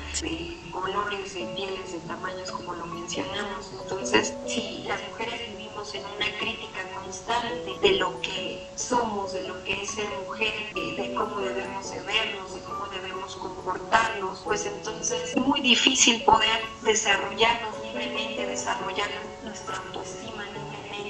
Colores, 0.82 1.34
de 1.34 1.46
pieles, 1.56 1.94
de 1.94 2.00
tamaños, 2.00 2.52
como 2.52 2.74
lo 2.74 2.86
mencionamos. 2.86 3.72
Entonces, 3.82 4.34
si 4.48 4.84
las 4.88 5.00
mujeres 5.10 5.40
vivimos 5.52 5.94
en 5.94 6.04
una 6.06 6.38
crítica 6.40 6.82
constante 6.96 7.78
de 7.82 7.92
lo 7.98 8.20
que 8.22 8.68
somos, 8.76 9.34
de 9.34 9.48
lo 9.48 9.64
que 9.64 9.84
es 9.84 9.92
ser 9.92 10.10
mujer, 10.26 10.74
de 10.74 11.14
cómo 11.16 11.40
debemos 11.40 11.92
de 11.92 12.00
vernos, 12.02 12.54
de 12.56 12.62
cómo 12.62 12.86
debemos 12.88 13.36
comportarnos, 13.36 14.40
pues 14.44 14.66
entonces 14.66 15.36
es 15.36 15.38
muy 15.38 15.62
difícil 15.62 16.24
poder 16.24 16.62
desarrollarnos 16.84 17.76
libremente, 17.84 18.48
desarrollar 18.48 19.10
nuestra 19.44 19.78
autoestima 19.78 20.44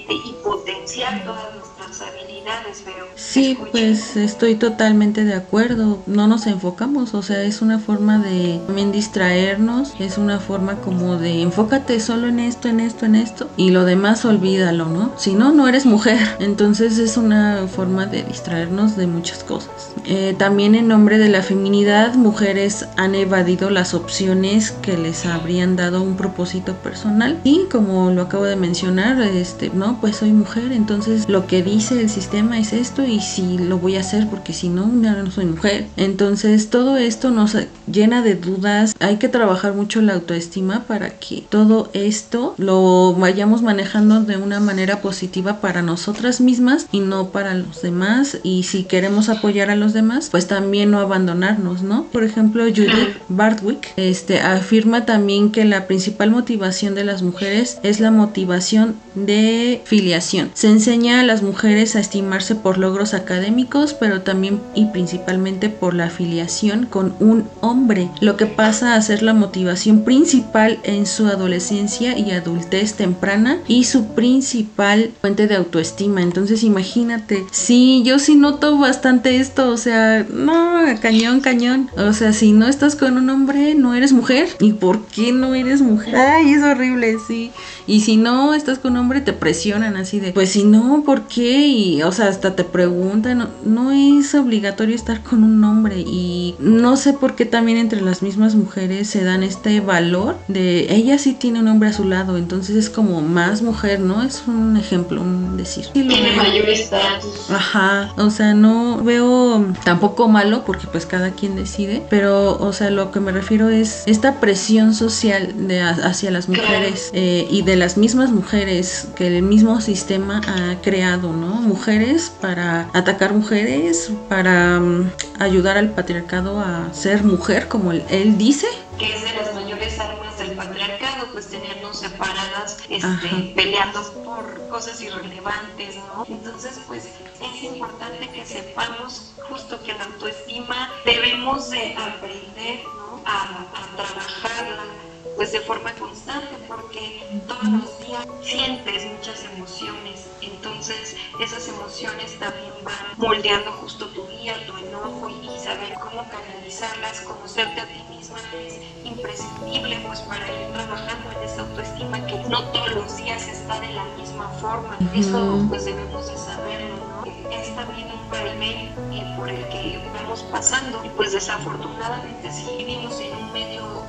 libremente 0.08 0.14
y 0.14 0.34
potenciar 0.44 1.24
todas 1.24 1.56
nuestras 1.56 2.02
habilidades, 2.02 2.82
pero 2.84 3.02
Sí, 3.16 3.58
pues 3.72 4.18
estoy 4.18 4.56
totalmente 4.56 5.24
de 5.24 5.36
acuerdo. 5.36 6.02
No 6.06 6.28
nos 6.28 6.48
enfocamos, 6.48 7.14
o 7.14 7.22
sea, 7.22 7.44
es 7.44 7.62
una 7.62 7.80
forma 7.80 8.18
de 8.18 8.60
también 8.66 8.92
distraernos, 8.92 9.94
es 10.00 10.18
una 10.18 10.40
forma 10.40 10.76
como 10.78 11.18
de 11.18 11.42
enfócate 11.42 12.00
solo 12.00 12.28
en 12.28 12.40
esto, 12.40 12.68
en 12.68 12.80
esto, 12.80 13.06
en 13.06 13.16
esto 13.16 13.50
y 13.58 13.72
lo 13.72 13.86
demás 13.86 14.26
olvídalo, 14.26 14.86
¿no? 14.86 15.12
Si 15.18 15.34
no, 15.34 15.52
no 15.52 15.68
eres 15.68 15.86
mujer. 15.86 16.20
Entonces 16.40 16.98
es 16.98 17.18
una 17.18 17.68
forma 17.68 18.06
de 18.06 18.24
distraernos 18.24 18.98
de 18.98 19.08
muchas 19.08 19.44
cosas. 19.44 19.92
Eh, 20.06 20.36
también 20.38 20.76
en 20.76 20.88
nombre 20.88 21.18
de 21.18 21.30
la 21.30 21.44
feminidad, 21.44 22.16
mujeres 22.16 22.88
han 22.98 23.16
evadido 23.16 23.70
las 23.70 23.94
opciones 23.94 24.72
que 24.72 24.98
les 24.98 25.26
habrían 25.26 25.76
dado 25.76 26.02
un 26.02 26.18
propósito 26.18 26.74
personal 26.76 27.40
y 27.44 27.66
como 27.72 28.12
lo 28.12 28.24
acabo 28.24 28.44
de 28.44 28.56
mencionar, 28.56 29.22
este, 29.22 29.70
no, 29.70 29.91
pues 30.00 30.18
soy 30.18 30.32
mujer, 30.32 30.72
entonces 30.72 31.28
lo 31.28 31.48
que 31.48 31.64
dice 31.64 32.00
el 32.00 32.10
sistema 32.10 32.60
es 32.60 32.74
esto 32.74 33.06
y 33.06 33.20
si 33.20 33.58
lo 33.58 33.78
voy 33.78 33.96
a 33.96 34.02
hacer 34.02 34.28
porque 34.30 34.54
si 34.54 34.70
no, 34.70 34.88
no 34.88 35.32
soy 35.32 35.46
mujer. 35.46 35.88
Entonces 35.98 36.70
todo 36.70 36.98
esto 36.98 37.32
nos 37.32 37.58
llena 37.92 38.22
de 38.22 38.36
dudas. 38.36 38.96
Hay 39.00 39.18
que 39.18 39.30
trabajar 39.30 39.74
mucho 39.74 40.02
la 40.02 40.14
autoestima 40.14 40.86
para 40.88 41.12
que 41.12 41.44
todo 41.50 41.90
esto 41.94 42.56
lo 42.58 43.14
vayamos 43.14 43.62
manejando 43.62 44.22
de 44.22 44.38
una 44.38 44.60
manera 44.60 45.02
positiva 45.02 45.62
para 45.62 45.82
nosotras 45.82 46.42
mismas 46.42 46.88
y 46.92 47.00
no 47.00 47.30
para 47.30 47.54
los 47.54 47.82
demás. 47.82 48.38
Y 48.44 48.64
si 48.64 48.84
queremos 48.84 49.30
apoyar 49.30 49.70
a 49.70 49.76
los 49.76 49.94
demás, 49.94 50.30
pues 50.30 50.48
también 50.48 50.92
no 50.92 51.00
abandonarnos, 51.00 51.84
¿no? 51.84 52.06
Por 52.06 52.24
ejemplo, 52.24 52.64
Judith 52.66 53.18
Bartwick 53.30 53.94
este, 53.96 54.40
afirma 54.40 55.06
también 55.06 55.52
que 55.52 55.66
la 55.66 55.88
principal 55.88 56.32
motivación 56.32 56.96
de 56.96 57.06
las 57.06 57.22
mujeres 57.22 57.80
es 57.84 58.00
la 58.00 58.12
motivación 58.12 58.96
de 59.16 59.81
filiación. 59.84 60.52
Se 60.54 60.67
enseña 60.67 61.20
a 61.20 61.24
las 61.24 61.41
mujeres 61.41 61.96
a 61.96 62.00
estimarse 62.00 62.56
por 62.56 62.78
logros 62.78 63.13
académicos, 63.13 63.94
pero 63.94 64.22
también 64.22 64.60
y 64.76 64.86
principalmente 64.86 65.70
por 65.70 65.94
la 65.94 66.06
afiliación 66.06 66.86
con 66.86 67.13
un 67.20 67.48
hombre, 67.62 68.10
lo 68.20 68.38
que 68.38 68.46
pasa 68.46 68.96
a 68.96 69.02
ser 69.02 69.24
la 69.24 69.34
motivación 69.34 70.04
principal 70.04 70.80
en 70.84 71.06
su 71.06 71.28
adolescencia 71.28 72.17
y 72.17 72.32
adultez 72.32 72.94
temprana 72.94 73.60
y 73.67 73.86
su 73.86 74.08
principal 74.13 75.12
fuente 75.22 75.48
de 75.48 75.56
autoestima. 75.56 76.22
Entonces 76.22 76.63
imagínate, 76.63 77.44
sí, 77.52 78.04
yo 78.06 78.20
sí 78.20 78.36
noto 78.36 78.78
bastante 78.78 79.38
esto, 79.38 79.70
o 79.70 79.78
sea, 79.78 80.26
no, 80.30 80.82
cañón, 81.02 81.41
cañón. 81.41 81.89
O 81.98 82.13
sea, 82.13 82.34
si 82.34 82.52
no 82.52 82.67
estás 82.67 82.96
con 82.96 83.17
un 83.17 83.30
hombre, 83.30 83.76
no 83.76 83.94
eres 83.94 84.13
mujer. 84.13 84.50
¿Y 84.60 84.74
por 84.74 85.06
qué 85.06 85.32
no 85.32 85.56
eres 85.56 85.82
mujer? 85.82 86.15
Ay, 86.15 86.54
es 86.54 86.63
horrible, 86.63 87.15
sí. 87.28 87.52
Y 87.92 88.00
si 88.00 88.16
no 88.16 88.54
estás 88.54 88.80
con 88.80 88.94
un 88.94 89.00
hombre, 89.00 89.20
te 89.20 89.34
presionan 89.34 89.98
así 89.98 90.22
de, 90.22 90.32
pues 90.32 90.52
si 90.52 90.64
no, 90.64 91.04
¿por 91.06 91.24
qué? 91.24 91.68
Y, 91.68 92.02
o 92.04 92.14
sea, 92.14 92.30
hasta 92.30 92.56
te 92.56 92.64
preguntan, 92.64 93.40
no, 93.40 93.50
no 93.66 93.92
es 93.92 94.34
obligatorio 94.34 94.96
estar 94.96 95.22
con 95.24 95.44
un 95.44 95.62
hombre. 95.66 96.00
Y 96.00 96.56
no 96.60 96.96
sé 96.96 97.12
por 97.12 97.36
qué 97.36 97.46
también 97.46 97.78
entre 97.78 98.00
las 98.00 98.22
mismas 98.22 98.56
mujeres 98.56 99.10
se 99.10 99.26
dan 99.26 99.44
este 99.44 99.82
valor 99.82 100.38
de, 100.48 100.96
ella 100.96 101.18
sí 101.18 101.34
tiene 101.34 101.60
un 101.60 101.68
hombre 101.68 101.90
a 101.90 101.94
su 101.94 102.06
lado, 102.06 102.38
entonces 102.38 102.78
es 102.78 102.90
como 102.90 103.22
más 103.22 103.62
mujer, 103.62 104.00
¿no? 104.00 104.24
Es 104.24 104.44
un 104.48 104.78
ejemplo, 104.78 105.22
un 105.22 105.58
decir. 105.58 105.88
Tiene 105.92 106.16
mayor 106.38 106.70
estatus. 106.70 107.50
Ajá, 107.50 108.14
o 108.16 108.30
sea, 108.30 108.54
no 108.54 109.04
veo 109.04 109.66
tampoco 109.84 110.30
malo 110.30 110.64
porque 110.66 110.88
pues 110.88 111.06
cada 111.06 111.32
quien 111.32 111.58
decide, 111.58 112.02
pero 112.10 112.58
o 112.58 112.72
sea, 112.72 112.90
lo 112.90 113.12
que 113.12 113.20
me 113.20 113.34
refiero 113.34 113.68
es 113.68 114.04
esta 114.06 114.40
presión 114.40 114.94
social 114.94 115.68
de 115.68 115.82
hacia 115.82 116.32
las 116.32 116.48
mujeres 116.48 117.10
eh, 117.14 117.46
y 117.52 117.64
de 117.64 117.81
las 117.82 117.98
mismas 117.98 118.30
mujeres 118.30 119.08
que 119.15 119.26
el 119.26 119.41
mismo 119.41 119.82
sistema 119.82 120.39
ha 120.48 120.80
creado, 120.82 121.34
¿no? 121.34 121.48
Mujeres 121.48 122.32
para 122.39 122.88
atacar 122.94 123.34
mujeres, 123.34 124.12
para 124.30 124.78
um, 124.78 125.10
ayudar 125.39 125.80
al 125.80 125.89
patriarcado 125.89 126.60
a 126.60 126.94
ser 126.94 127.24
mujer, 127.24 127.67
como 127.67 127.91
él, 127.91 128.04
él 128.12 128.38
dice. 128.38 128.67
Que 129.00 129.15
es 129.15 129.24
de 129.24 129.34
las 129.34 129.56
mayores 129.56 130.00
armas 130.00 130.38
del 130.38 130.52
patriarcado, 130.52 131.26
pues 131.34 131.48
tenernos 131.48 131.98
separadas, 131.98 132.78
este, 132.88 133.54
peleando 133.56 134.00
por 134.24 134.70
cosas 134.70 135.02
irrelevantes, 135.02 135.96
¿no? 135.96 136.24
Entonces, 136.30 136.80
pues 136.88 137.06
es 137.08 137.63
importante 137.63 138.30
que 138.30 138.46
sepamos 138.46 139.34
justo 139.50 139.82
que 139.82 139.94
la 139.94 140.04
autoestima 140.04 140.91
debemos 141.04 141.72
de 141.72 141.96
aprender, 141.96 142.82
¿no? 142.96 143.24
A, 143.26 143.65
a 143.74 143.96
trabajarla 143.96 145.11
pues 145.42 145.54
de 145.54 145.62
forma 145.62 145.92
constante 145.96 146.56
porque 146.68 147.24
todos 147.48 147.64
los 147.64 148.00
días 148.06 148.28
sientes 148.44 149.08
muchas 149.08 149.44
emociones. 149.46 150.28
Entonces 150.40 151.16
esas 151.40 151.68
emociones 151.68 152.38
también 152.38 152.72
van 152.84 153.18
moldeando 153.18 153.72
justo 153.72 154.06
tu 154.10 154.28
día, 154.28 154.54
tu 154.68 154.78
enojo 154.78 155.32
y, 155.42 155.58
saber 155.58 155.96
cómo 155.96 156.24
canalizarlas, 156.30 157.22
conocerte 157.22 157.82
a 157.82 157.88
ti 157.88 158.04
misma 158.16 158.38
es 158.54 158.82
imprescindible 159.04 160.00
pues 160.06 160.20
para 160.20 160.46
ir 160.46 160.72
trabajando 160.74 161.32
en 161.32 161.50
esa 161.50 161.62
autoestima 161.62 162.24
que 162.28 162.38
no 162.48 162.64
todos 162.66 162.94
los 162.94 163.18
días 163.18 163.48
está 163.48 163.80
de 163.80 163.94
la 163.94 164.06
misma 164.20 164.48
forma. 164.62 164.96
Eso 165.16 165.66
pues 165.70 165.86
debemos 165.86 166.28
de 166.28 166.38
saberlo 166.38 166.98
¿no? 166.98 167.52
es 167.52 167.76
también 167.76 168.12
un 168.12 168.30
vaivén 168.30 169.36
por 169.36 169.50
el 169.50 169.68
que 169.70 170.00
vamos 170.14 170.44
pasando. 170.52 171.04
Y 171.04 171.10
pues 171.10 171.32
desafortunadamente 171.32 172.52
si 172.52 172.78
vivimos 172.78 173.20
en 173.20 173.34
un 173.38 173.52
medio 173.52 174.01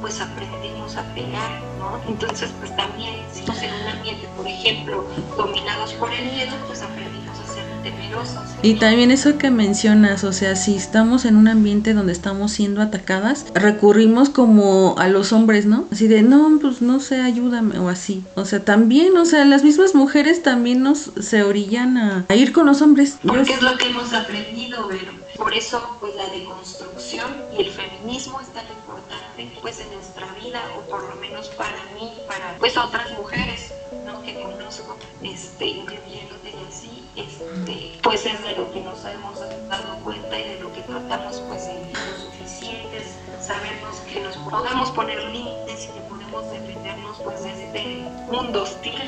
pues 0.00 0.20
aprendemos 0.20 0.96
a 0.96 1.02
pegar, 1.14 1.60
¿no? 1.78 2.00
Entonces, 2.08 2.50
pues 2.58 2.74
también, 2.76 3.14
si 3.32 3.40
estamos 3.40 3.62
en 3.62 3.72
un 3.74 3.88
ambiente, 3.88 4.28
por 4.36 4.46
ejemplo, 4.46 5.04
dominados 5.36 5.92
por 5.94 6.12
el 6.12 6.24
miedo, 6.32 6.52
pues 6.66 6.82
aprendimos 6.82 7.38
a 7.38 7.54
ser 7.54 7.64
temerosos. 7.82 8.42
Y 8.62 8.74
también 8.74 9.10
eso 9.10 9.38
que 9.38 9.50
mencionas, 9.50 10.24
o 10.24 10.32
sea, 10.32 10.56
si 10.56 10.76
estamos 10.76 11.24
en 11.24 11.36
un 11.36 11.48
ambiente 11.48 11.94
donde 11.94 12.12
estamos 12.12 12.52
siendo 12.52 12.80
atacadas, 12.80 13.46
recurrimos 13.54 14.30
como 14.30 14.96
a 14.98 15.08
los 15.08 15.32
hombres, 15.32 15.66
¿no? 15.66 15.86
Así 15.90 16.08
de, 16.08 16.22
no, 16.22 16.58
pues 16.60 16.82
no 16.82 17.00
sé, 17.00 17.20
ayúdame, 17.20 17.78
o 17.78 17.88
así. 17.88 18.24
O 18.34 18.44
sea, 18.44 18.64
también, 18.64 19.16
o 19.16 19.24
sea, 19.24 19.44
las 19.44 19.64
mismas 19.64 19.94
mujeres 19.94 20.42
también 20.42 20.82
nos 20.82 21.12
se 21.20 21.42
orillan 21.42 21.96
a, 21.98 22.24
a 22.28 22.34
ir 22.34 22.52
con 22.52 22.66
los 22.66 22.82
hombres. 22.82 23.18
Porque 23.26 23.54
es 23.54 23.62
lo 23.62 23.76
que 23.76 23.88
hemos 23.88 24.12
aprendido, 24.12 24.86
pero 24.88 25.25
por 25.36 25.52
eso, 25.54 25.96
pues 26.00 26.14
la 26.14 26.26
deconstrucción 26.26 27.44
y 27.56 27.62
el 27.62 27.70
feminismo 27.70 28.40
es 28.40 28.48
tan 28.48 28.66
importante, 28.66 29.50
pues 29.60 29.80
en 29.80 29.92
nuestra 29.92 30.26
vida, 30.34 30.62
o 30.76 30.80
por 30.90 31.02
lo 31.02 31.16
menos 31.16 31.48
para 31.50 31.82
mí, 31.94 32.12
para 32.26 32.56
pues 32.58 32.76
otras 32.76 33.10
mujeres, 33.12 33.72
¿no? 34.04 34.22
Que 34.22 34.40
conozco, 34.40 34.96
este, 35.22 35.66
incluyéndote 35.66 36.50
y 36.50 36.66
así, 36.68 37.04
este, 37.16 37.98
pues 38.02 38.24
es 38.26 38.42
de 38.42 38.52
lo 38.56 38.72
que 38.72 38.80
nos 38.80 39.04
hemos 39.04 39.40
dado 39.68 39.96
cuenta 40.04 40.38
y 40.38 40.48
de 40.48 40.60
lo 40.60 40.72
que 40.72 40.80
tratamos, 40.82 41.42
pues, 41.48 41.66
de 41.66 41.72
ser 41.72 42.18
suficientes, 42.18 43.14
sabernos 43.40 43.96
que 44.12 44.20
nos 44.20 44.36
podemos 44.36 44.90
poner 44.90 45.22
límites 45.24 45.84
y 45.84 45.92
que 45.92 46.00
podemos 46.08 46.50
defendernos, 46.50 47.16
pues, 47.22 47.42
de 47.42 47.50
este 47.50 48.08
mundo 48.30 48.62
hostil. 48.62 49.02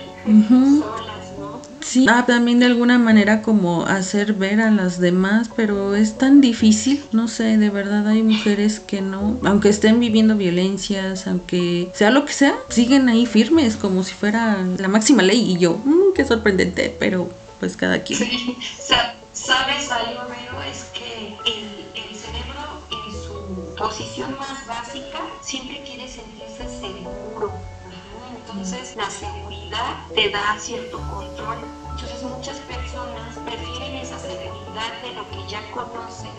Sí, 1.89 2.05
ah, 2.07 2.27
también 2.27 2.59
de 2.59 2.67
alguna 2.67 2.99
manera 2.99 3.41
como 3.41 3.87
hacer 3.87 4.35
ver 4.35 4.61
a 4.61 4.71
las 4.71 5.01
demás, 5.01 5.49
pero 5.57 5.95
es 5.95 6.19
tan 6.19 6.43
difícil, 6.43 7.03
no 7.13 7.29
sé, 7.29 7.57
de 7.57 7.71
verdad 7.71 8.07
hay 8.07 8.23
mujeres 8.23 8.79
que 8.79 9.01
no, 9.01 9.39
aunque 9.43 9.71
estén 9.71 9.99
viviendo 9.99 10.37
violencias, 10.37 11.27
aunque 11.27 11.89
sea 11.95 12.11
lo 12.11 12.27
que 12.27 12.35
sea, 12.35 12.57
siguen 12.69 13.09
ahí 13.09 13.25
firmes 13.25 13.77
como 13.77 14.05
si 14.05 14.13
fuera 14.13 14.63
la 14.77 14.89
máxima 14.89 15.23
ley 15.23 15.53
y 15.53 15.57
yo, 15.57 15.81
mmm, 15.83 16.13
qué 16.15 16.27
sorprendente, 16.27 16.95
pero 16.99 17.31
pues 17.59 17.75
cada 17.75 18.03
quien. 18.03 18.19
Sí, 18.19 18.59
sabes 19.33 19.91
algo, 19.91 20.21
pero 20.29 20.63
es 20.63 20.91
que 20.93 21.39
el, 21.47 21.87
el 21.95 22.15
cerebro 22.15 22.85
en 22.91 23.13
su 23.15 23.75
posición 23.77 24.37
más 24.39 24.67
básica 24.67 25.21
siempre 25.41 25.83
quiere 25.87 26.07
sentirse 26.07 26.69
seguro. 26.69 27.51
Entonces 28.47 28.95
la 28.95 29.09
seguridad 29.09 29.48
te 30.15 30.31
da 30.31 30.59
cierto 30.59 30.99
control. 31.11 31.59
Entonces 31.91 32.23
muchas 32.23 32.59
personas 32.61 33.37
prefieren 33.45 33.97
esa 33.97 34.19
seguridad 34.19 35.03
de 35.03 35.13
lo 35.13 35.29
que 35.31 35.47
ya 35.49 35.61
conocen 35.71 36.31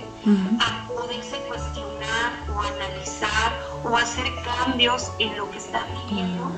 a 0.60 0.88
poderse 0.88 1.38
cuestionar 1.48 2.34
o 2.54 2.62
analizar 2.62 3.54
o 3.84 3.96
hacer 3.96 4.28
cambios 4.44 5.12
en 5.20 5.36
lo 5.38 5.50
que 5.52 5.58
están 5.58 5.86
viviendo. 6.08 6.52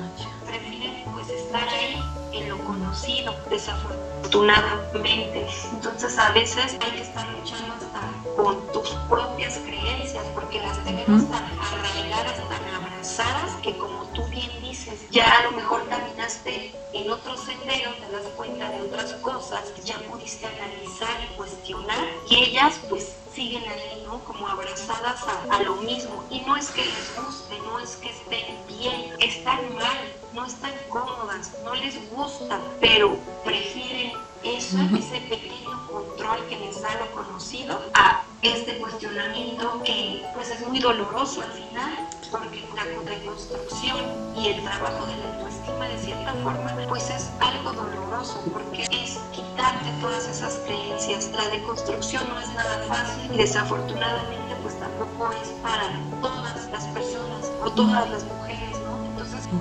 Prefieren 0.46 1.04
pues 1.12 1.28
estar 1.30 1.68
ahí 1.68 2.00
en 2.32 2.48
lo 2.48 2.58
conocido, 2.64 3.34
desafortunadamente. 3.50 5.46
Entonces 5.72 6.18
a 6.18 6.32
veces 6.32 6.76
hay 6.80 6.90
que 6.92 7.02
estar 7.02 7.28
luchando 7.28 7.74
hasta 7.74 8.00
con 8.36 8.66
tus 8.72 8.88
propias 9.08 9.58
creencias 9.58 10.24
porque 10.34 10.60
las 10.60 10.82
tenemos 10.84 11.28
tan 11.30 11.44
arraigadas, 11.44 12.36
tan 12.48 12.74
abrazadas 12.74 13.54
que 13.62 13.76
como 13.76 14.04
tú 14.14 14.24
bien 14.28 14.50
dices, 14.62 15.08
ya 15.10 15.38
a 15.38 15.42
lo 15.44 15.52
mejor 15.52 15.86
caminaste 15.88 16.74
en 16.92 17.10
otro 17.10 17.36
sendero, 17.36 17.92
te 17.94 18.10
das 18.10 18.26
cuenta 18.36 18.70
de 18.70 18.82
otras 18.82 19.12
cosas, 19.14 19.72
ya 19.84 19.98
pudiste 20.10 20.46
analizar 20.46 21.20
y 21.22 21.36
cuestionar 21.36 22.04
y 22.28 22.36
ellas 22.44 22.80
pues 22.88 23.16
siguen 23.34 23.64
ahí, 23.68 24.02
¿no? 24.04 24.22
Como 24.24 24.46
abrazadas 24.46 25.22
a, 25.22 25.56
a, 25.56 25.62
lo 25.62 25.76
mismo. 25.76 26.24
Y 26.30 26.40
no 26.40 26.56
es 26.56 26.70
que 26.70 26.84
les 26.84 27.16
guste, 27.16 27.58
no 27.60 27.78
es 27.78 27.96
que 27.96 28.10
estén 28.10 28.66
bien, 28.66 29.14
están 29.20 29.74
mal, 29.74 30.12
no 30.34 30.46
están 30.46 30.72
cómodas, 30.88 31.52
no 31.64 31.74
les 31.74 32.10
gusta, 32.10 32.58
pero 32.80 33.16
prefieren 33.44 34.12
eso, 34.42 34.78
ese 34.98 35.20
pequeño 35.28 35.86
control 35.86 36.46
que 36.48 36.58
les 36.58 36.80
da 36.80 36.88
lo 37.00 37.10
conocido, 37.12 37.80
a 37.94 38.24
este 38.40 38.78
cuestionamiento 38.78 39.82
que 39.84 40.24
pues 40.34 40.50
es 40.50 40.66
muy 40.66 40.78
doloroso 40.80 41.42
al 41.42 41.52
final, 41.52 42.08
porque 42.30 42.66
la 42.74 42.84
reconstrucción 43.04 44.34
y 44.36 44.48
el 44.48 44.62
trabajo 44.64 45.06
de 45.06 45.16
la 45.18 45.34
autoestima 45.34 45.86
de 45.86 45.98
cierta 45.98 46.32
forma 46.42 46.76
pues 46.88 47.10
es 47.10 47.30
algo 47.38 47.72
doloroso, 47.72 48.42
porque 48.52 48.82
es 48.90 49.18
quitarte 49.32 49.92
todas 50.00 50.26
esas 50.26 50.54
creencias. 50.64 51.30
La 51.32 51.48
deconstrucción 51.50 52.28
no 52.28 52.40
es 52.40 52.48
nada 52.54 52.82
fácil 52.88 53.32
y 53.32 53.36
desafortunadamente 53.36 54.56
pues 54.62 54.78
tampoco 54.80 55.30
es 55.42 55.48
para 55.62 55.90
todas 56.20 56.68
las 56.70 56.84
personas 56.88 57.52
o 57.64 57.70
todas 57.70 58.10
las 58.10 58.24
mujeres, 58.24 58.41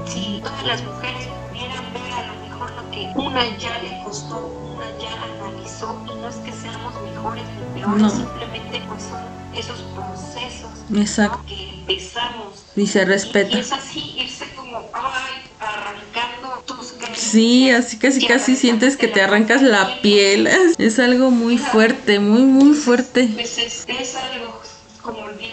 si 0.07 0.41
todas 0.43 0.65
las 0.65 0.83
mujeres 0.83 1.27
pudieran 1.49 1.93
ver 1.93 2.13
a 2.13 2.27
lo 2.27 2.33
mejor 2.47 2.71
lo 2.71 2.91
que 2.91 3.11
una 3.15 3.57
ya 3.57 3.77
le 3.79 4.03
costó, 4.03 4.37
una 4.75 4.85
ya 4.99 5.11
analizó, 5.23 5.95
y 6.11 6.15
no 6.21 6.27
es 6.29 6.35
que 6.37 6.51
seamos 6.51 6.93
mejores 7.01 7.43
ni 7.43 7.79
peores, 7.81 8.01
No. 8.01 8.09
simplemente 8.09 8.81
pues 8.87 9.03
son 9.03 9.21
esos 9.55 9.79
procesos 9.95 10.69
Exacto. 10.95 11.43
que 11.47 11.69
empezamos. 11.69 12.65
Y 12.75 12.87
se 12.87 13.01
Y 13.01 13.05
respeta. 13.05 13.59
es 13.59 13.71
así, 13.71 14.13
irse 14.17 14.45
como, 14.55 14.77
ay, 14.93 15.33
arrancando 15.59 16.63
tus 16.65 16.93
creencias. 16.93 17.19
Sí, 17.31 17.69
así 17.69 17.97
casi 17.97 18.23
y 18.23 18.27
casi 18.27 18.55
sientes 18.55 18.95
que 18.97 19.07
te 19.07 19.21
arrancas 19.21 19.61
la 19.61 20.01
piel. 20.01 20.47
Es 20.77 20.99
algo 20.99 21.31
muy 21.31 21.57
fuerte, 21.57 22.19
muy 22.19 22.43
muy 22.43 22.73
fuerte. 22.75 23.29
Pues 23.33 23.57
es, 23.57 23.85
es 23.87 24.15
algo, 24.15 24.61
como 25.01 25.27
bien 25.37 25.50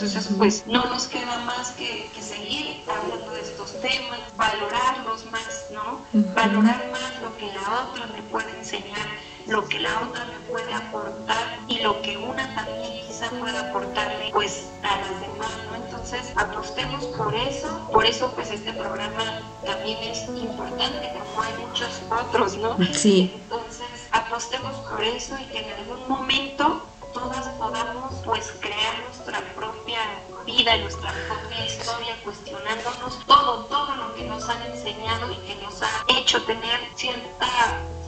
Entonces, 0.00 0.28
pues 0.38 0.64
no 0.64 0.84
nos 0.84 1.08
queda 1.08 1.40
más 1.40 1.72
que, 1.72 2.08
que 2.14 2.22
seguir 2.22 2.84
hablando 2.88 3.32
de 3.32 3.40
estos 3.40 3.80
temas, 3.80 4.20
valorarlos 4.36 5.24
más, 5.32 5.66
¿no? 5.72 6.06
Valorar 6.34 6.88
más 6.92 7.20
lo 7.20 7.36
que 7.36 7.46
la 7.46 7.82
otra 7.82 8.06
me 8.06 8.22
puede 8.30 8.48
enseñar, 8.56 9.08
lo 9.48 9.66
que 9.66 9.80
la 9.80 9.90
otra 10.02 10.24
me 10.26 10.38
puede 10.52 10.72
aportar 10.72 11.58
y 11.66 11.80
lo 11.80 12.00
que 12.00 12.16
una 12.16 12.54
también 12.54 13.08
quizá 13.08 13.28
pueda 13.30 13.70
aportarle, 13.70 14.30
pues, 14.32 14.68
a 14.84 15.00
las 15.00 15.20
demás, 15.20 15.50
¿no? 15.68 15.84
Entonces, 15.84 16.32
apostemos 16.36 17.04
por 17.06 17.34
eso. 17.34 17.88
Por 17.92 18.06
eso, 18.06 18.30
pues, 18.36 18.52
este 18.52 18.72
programa 18.74 19.42
también 19.66 19.98
es 20.04 20.28
importante, 20.28 21.12
como 21.18 21.42
hay 21.42 21.54
muchos 21.66 21.90
otros, 22.08 22.56
¿no? 22.56 22.78
Sí. 22.92 23.32
Entonces, 23.34 24.06
apostemos 24.12 24.76
por 24.88 25.02
eso 25.02 25.36
y 25.40 25.44
que 25.46 25.58
en 25.58 25.72
algún 25.72 26.08
momento 26.08 26.86
todas 27.12 27.48
podamos 27.58 28.14
pues 28.24 28.52
crear 28.60 28.98
nuestra 29.06 29.40
propia 29.54 29.98
vida, 30.44 30.76
nuestra 30.78 31.12
propia 31.28 31.64
historia, 31.66 32.16
cuestionándonos 32.24 33.26
todo, 33.26 33.64
todo 33.66 33.94
lo 33.96 34.14
que 34.14 34.24
nos 34.24 34.48
han 34.48 34.62
enseñado 34.62 35.30
y 35.32 35.36
que 35.36 35.54
nos 35.62 35.82
ha 35.82 36.04
hecho 36.08 36.42
tener 36.44 36.80
cierta 36.96 37.46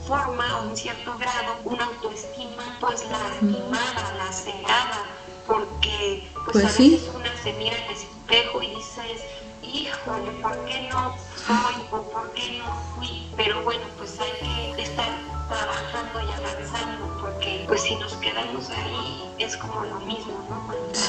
forma 0.07 0.59
o 0.59 0.69
en 0.69 0.75
cierto 0.75 1.17
grado 1.17 1.57
una 1.63 1.85
autoestima 1.85 2.77
pues 2.79 3.05
lastimada, 3.09 4.13
lacerada, 4.17 5.05
porque 5.47 6.27
pues, 6.45 6.51
Pues 6.53 6.65
a 6.65 6.69
sí. 6.69 6.91
veces 6.91 7.09
una 7.15 7.37
se 7.43 7.53
mira 7.53 7.80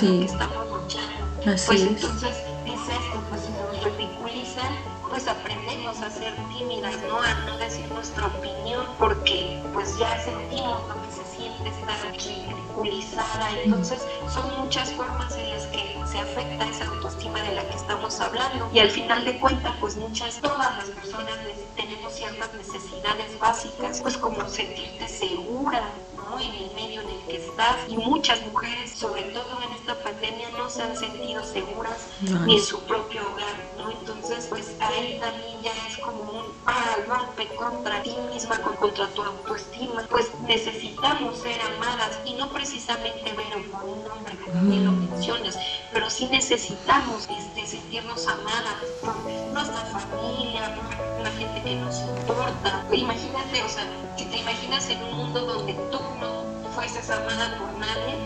¿no? 0.03 0.09
Con 0.09 0.09
lo 0.09 0.12
Sí. 0.15 0.19
que 0.19 0.33
estamos 0.33 0.67
luchando. 0.71 1.53
Así 1.53 1.67
pues 1.67 1.81
es. 1.81 1.87
entonces 1.88 2.37
es 2.67 2.88
esto, 2.88 3.23
pues 3.29 3.43
si 3.43 3.53
nos 3.53 3.85
ridiculizan, 3.85 4.77
pues 5.09 5.27
aprendemos 5.29 6.01
a 6.01 6.11
ser 6.11 6.35
tímidas, 6.49 6.95
¿no? 7.09 7.21
A 7.21 7.35
no 7.47 7.59
decir 7.59 7.91
nuestra 7.91 8.27
opinión, 8.27 8.87
porque 8.99 9.61
pues 9.73 9.99
ya 9.99 10.19
sentimos 10.25 10.81
lo 10.88 10.95
que 11.03 11.11
se 11.11 11.25
siente 11.37 11.69
estar 11.69 12.07
aquí 12.07 12.47
ridiculizada. 12.49 13.51
Entonces 13.65 14.07
son 14.33 14.57
muchas 14.61 14.93
formas 14.93 15.37
en 15.37 15.51
las 15.51 15.67
que 15.67 15.99
se 16.11 16.19
afecta 16.19 16.65
esa 16.69 16.87
autoestima 16.87 17.43
de 17.43 17.55
la 17.57 17.69
que 17.69 17.77
estamos 17.77 18.21
hablando. 18.21 18.71
Y 18.73 18.79
al 18.79 18.91
final 18.91 19.25
de 19.25 19.38
cuentas, 19.41 19.75
pues 19.81 19.97
muchas, 19.97 20.41
todas 20.41 20.77
las 20.77 20.88
personas 20.91 21.37
ne- 21.45 21.83
tenemos 21.83 22.12
ciertas 22.15 22.55
necesidades 22.55 23.38
básicas, 23.38 24.01
pues 24.01 24.17
como 24.17 24.49
sentirte 24.49 25.09
segura, 25.09 25.83
¿no? 26.25 26.39
En 26.39 26.53
el 26.55 26.75
medio 26.75 27.01
en 27.03 27.11
el 27.11 27.27
que 27.29 27.37
estás. 27.37 27.89
Y 27.89 27.97
muchas 27.97 28.43
mujeres, 28.43 28.99
sobre 28.99 29.25
todo 29.25 29.61
en 29.63 29.73
esta 29.73 30.03
pandemia, 30.03 30.51
no 30.57 30.69
se 30.71 30.83
han 30.83 30.97
sentido 30.97 31.43
seguras 31.45 32.09
ni 32.47 32.57
en 32.57 32.63
su 32.63 32.87
propio 32.87 33.23
hogar, 33.33 33.73
¿no? 33.77 33.91
Entonces, 33.91 34.47
pues 34.49 34.77
ahí 34.81 35.19
también 35.21 35.63
ya 35.63 35.73
es 35.89 35.99
como 35.99 36.23
un 36.25 36.63
ah, 36.67 36.97
golpe 37.07 37.55
contra 37.57 38.03
ti 38.03 38.17
misma, 38.33 38.61
con- 38.63 38.77
contra 38.77 39.13
tu 39.15 39.23
autoestima. 39.23 40.07
Pues 40.09 40.33
necesitamos 40.41 41.41
ser 41.41 41.61
amadas 41.63 42.21
y 42.25 42.35
no 42.35 42.53
precisamente 42.53 43.33
ver 43.33 43.71
por 43.71 43.85
un 43.85 44.11
hombre, 44.11 44.39
como 44.41 44.65
bien 44.65 44.85
lo 44.85 44.93
mencionas, 44.93 45.59
pero 45.91 46.09
sí 46.11 46.29
necesitamos 46.29 47.29
este, 47.29 47.67
sentirnos 47.67 48.27
amadas 48.29 48.77
por 49.01 49.17
nuestra 49.25 49.85
familia, 49.87 50.75
por 50.75 51.21
la 51.23 51.31
gente 51.33 51.63
que 51.63 51.77
nos 51.77 52.01
importa. 52.03 52.87
Imagínate, 52.93 53.63
o 53.63 53.69
sea, 53.69 53.85
si 54.17 54.27
te 54.27 54.39
imaginas 54.39 54.89
en 54.91 55.03
un 55.05 55.13
mundo 55.17 55.41
donde 55.47 55.75
tú 55.91 56.01
no 56.20 56.70
fueses 56.75 57.11
amada 57.11 57.59
por 57.59 57.72
nadie, 57.79 58.16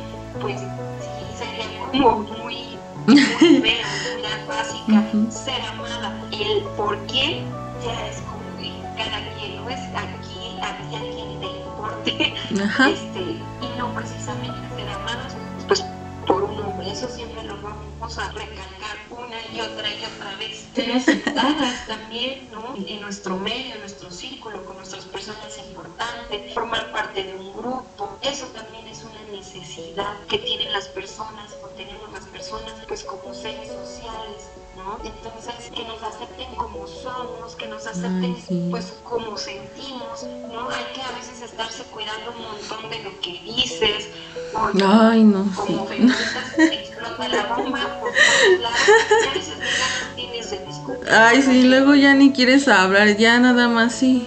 pues 0.40 0.60
sí 0.60 1.38
sería 1.38 1.80
como 1.90 2.18
muy, 2.20 2.78
muy 3.06 3.18
feo, 3.18 3.86
muy 4.14 4.46
básica, 4.48 5.04
ser 5.30 5.62
amada. 5.62 6.20
Y 6.30 6.42
el 6.42 6.62
por 6.76 6.98
qué 7.06 7.42
ya 7.84 8.06
es 8.08 8.20
como 8.22 8.42
que 8.58 8.72
cada 8.96 9.18
quien, 9.34 9.56
¿no? 9.56 9.68
Es 9.70 9.80
aquí, 9.94 10.58
a 10.62 10.76
ti 10.78 10.96
a 10.96 11.00
quien 11.00 11.40
te 11.40 11.46
importe 11.46 12.34
Ajá. 12.62 12.88
este, 12.88 13.20
y 13.20 13.78
no 13.78 13.92
precisamente 13.94 14.58
ser 14.76 14.88
amadas 14.88 15.36
pues 15.66 15.84
por 16.26 16.42
un 16.44 16.58
hombre 16.62 16.90
eso 16.90 17.08
siempre 17.08 17.42
lo 17.44 17.56
vamos 17.60 18.18
a 18.18 18.28
recalcar 18.32 18.96
una 19.36 19.56
y 19.56 19.60
otra 19.60 19.88
y 19.88 20.04
otra 20.04 20.36
vez. 20.36 20.66
Ser 20.74 20.92
aceptadas 20.92 21.86
también 21.86 22.48
¿no? 22.50 22.74
en 22.76 23.00
nuestro 23.00 23.36
medio 23.36 23.74
en 23.74 23.80
nuestro 23.80 24.10
círculo 24.10 24.64
con 24.64 24.76
nuestras 24.76 25.04
personas 25.04 25.58
importantes 25.58 26.52
formar 26.54 26.90
parte 26.92 27.24
de 27.24 27.34
un 27.34 27.52
grupo. 27.52 28.18
Eso 28.22 28.46
también 28.46 28.86
es 28.86 29.04
una 29.04 29.22
necesidad 29.36 30.14
que 30.28 30.38
tienen 30.38 30.72
las 30.72 30.88
personas 30.88 31.54
o 31.62 31.68
tenemos 31.68 32.10
las 32.12 32.24
personas 32.24 32.74
pues 32.86 33.04
como 33.04 33.34
seres 33.34 33.68
sociales 33.68 34.48
¿no? 34.76 34.98
Entonces, 35.04 35.70
que 35.74 35.82
nos 35.84 36.02
acepten 36.02 36.54
como 36.56 36.86
somos, 36.86 37.56
que 37.56 37.66
nos 37.66 37.86
acepten 37.86 38.34
Ay, 38.36 38.44
sí. 38.46 38.68
pues 38.70 38.94
como 39.02 39.36
sentimos, 39.36 40.24
¿no? 40.52 40.68
Hay 40.70 40.84
que 40.94 41.02
a 41.02 41.10
veces 41.12 41.42
estarse 41.42 41.82
cuidando 41.84 42.32
un 42.32 42.42
montón 42.42 42.90
de 42.90 43.02
lo 43.02 43.20
que 43.20 43.32
dices, 43.44 44.08
Ay, 44.54 45.24
no, 45.24 45.50
como 45.56 45.86
sí. 45.86 45.94
feministas 45.94 46.58
explota 46.58 47.28
la 47.28 47.42
bomba 47.54 48.00
por 48.00 48.10
todos 48.10 48.60
lados, 48.60 48.78
y 49.24 49.28
a 49.28 49.32
veces 49.32 49.54
ya 49.58 50.08
no 50.08 50.14
tienes 50.14 50.50
de 50.50 50.58
discutir. 50.66 51.08
Ay, 51.10 51.42
sí, 51.42 51.62
luego 51.64 51.94
ya 51.94 52.14
ni 52.14 52.32
quieres 52.32 52.68
hablar, 52.68 53.16
ya 53.16 53.38
nada 53.40 53.68
más 53.68 53.94
sí. 53.94 54.26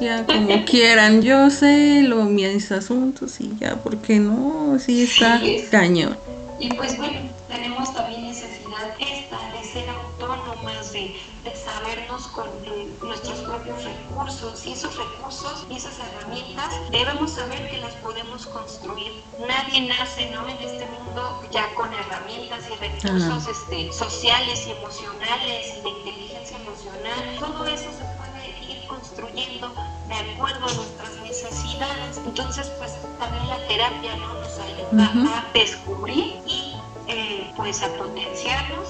ya 0.00 0.24
como 0.26 0.64
quieran, 0.66 1.22
yo 1.22 1.50
sé 1.50 2.02
lo, 2.02 2.24
mis 2.24 2.72
asuntos 2.72 3.40
y 3.40 3.52
ya, 3.58 3.76
¿por 3.76 3.98
qué 3.98 4.18
no? 4.18 4.78
Sí 4.78 5.02
está 5.02 5.40
cañón. 5.70 6.16
Y 6.58 6.68
pues 6.74 6.96
bueno, 6.96 7.18
tenemos 7.48 7.92
también 7.94 8.22
necesidad 8.22 8.94
de, 10.92 11.16
sabernos 11.56 12.26
con 12.28 12.48
nuestros 13.02 13.38
propios 13.40 13.84
recursos 13.84 14.66
y 14.66 14.72
esos 14.72 14.96
recursos 14.96 15.66
y 15.70 15.76
esas 15.76 15.94
herramientas 15.98 16.72
debemos 16.90 17.32
saber 17.32 17.70
que 17.70 17.78
las 17.78 17.94
podemos 17.96 18.46
construir. 18.46 19.12
Nadie 19.46 19.88
nace 19.88 20.30
¿no? 20.30 20.46
en 20.48 20.56
este 20.58 20.86
mundo 20.86 21.42
ya 21.50 21.74
con 21.74 21.92
herramientas 21.92 22.64
y 22.70 22.74
recursos 22.74 23.48
este, 23.48 23.92
sociales 23.92 24.66
y 24.66 24.72
emocionales 24.72 25.78
y 25.78 25.80
de 25.82 25.88
inteligencia 25.88 26.56
emocional. 26.58 27.36
Todo 27.38 27.66
eso 27.66 27.90
se 27.90 28.04
puede 28.18 28.72
ir 28.72 28.86
construyendo 28.86 29.72
de 30.08 30.14
acuerdo 30.14 30.66
a 30.66 30.74
nuestras 30.74 31.16
necesidades. 31.22 32.18
Entonces, 32.18 32.70
pues 32.78 32.96
también 33.18 33.48
la 33.48 33.66
terapia 33.66 34.16
¿no? 34.16 34.34
nos 34.34 34.58
ayuda 34.58 35.38
a 35.38 35.52
descubrir 35.52 36.34
y 36.46 36.76
eh, 37.08 37.52
pues 37.56 37.82
a 37.82 37.88
potenciarnos 37.96 38.88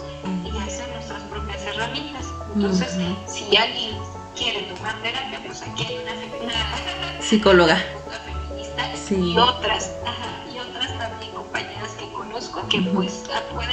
herramientas. 1.82 2.26
Entonces, 2.54 2.98
si 3.26 3.56
alguien 3.56 3.96
quiere 4.36 4.62
tomar 4.62 5.00
terapia, 5.02 5.40
pues 5.44 5.62
aquí 5.62 5.86
hay 5.86 5.98
una, 5.98 6.12
una 6.44 7.22
psicóloga 7.22 7.76
feminista 8.24 8.96
sí. 8.96 9.32
y 9.32 9.38
otras, 9.38 9.92
ajá, 10.06 10.44
y 10.52 10.58
otras 10.58 10.98
también 10.98 11.32
compañeras 11.32 11.92
que 11.92 12.10
conozco 12.12 12.66
que 12.68 12.82
pues 12.82 13.24
pueden 13.54 13.71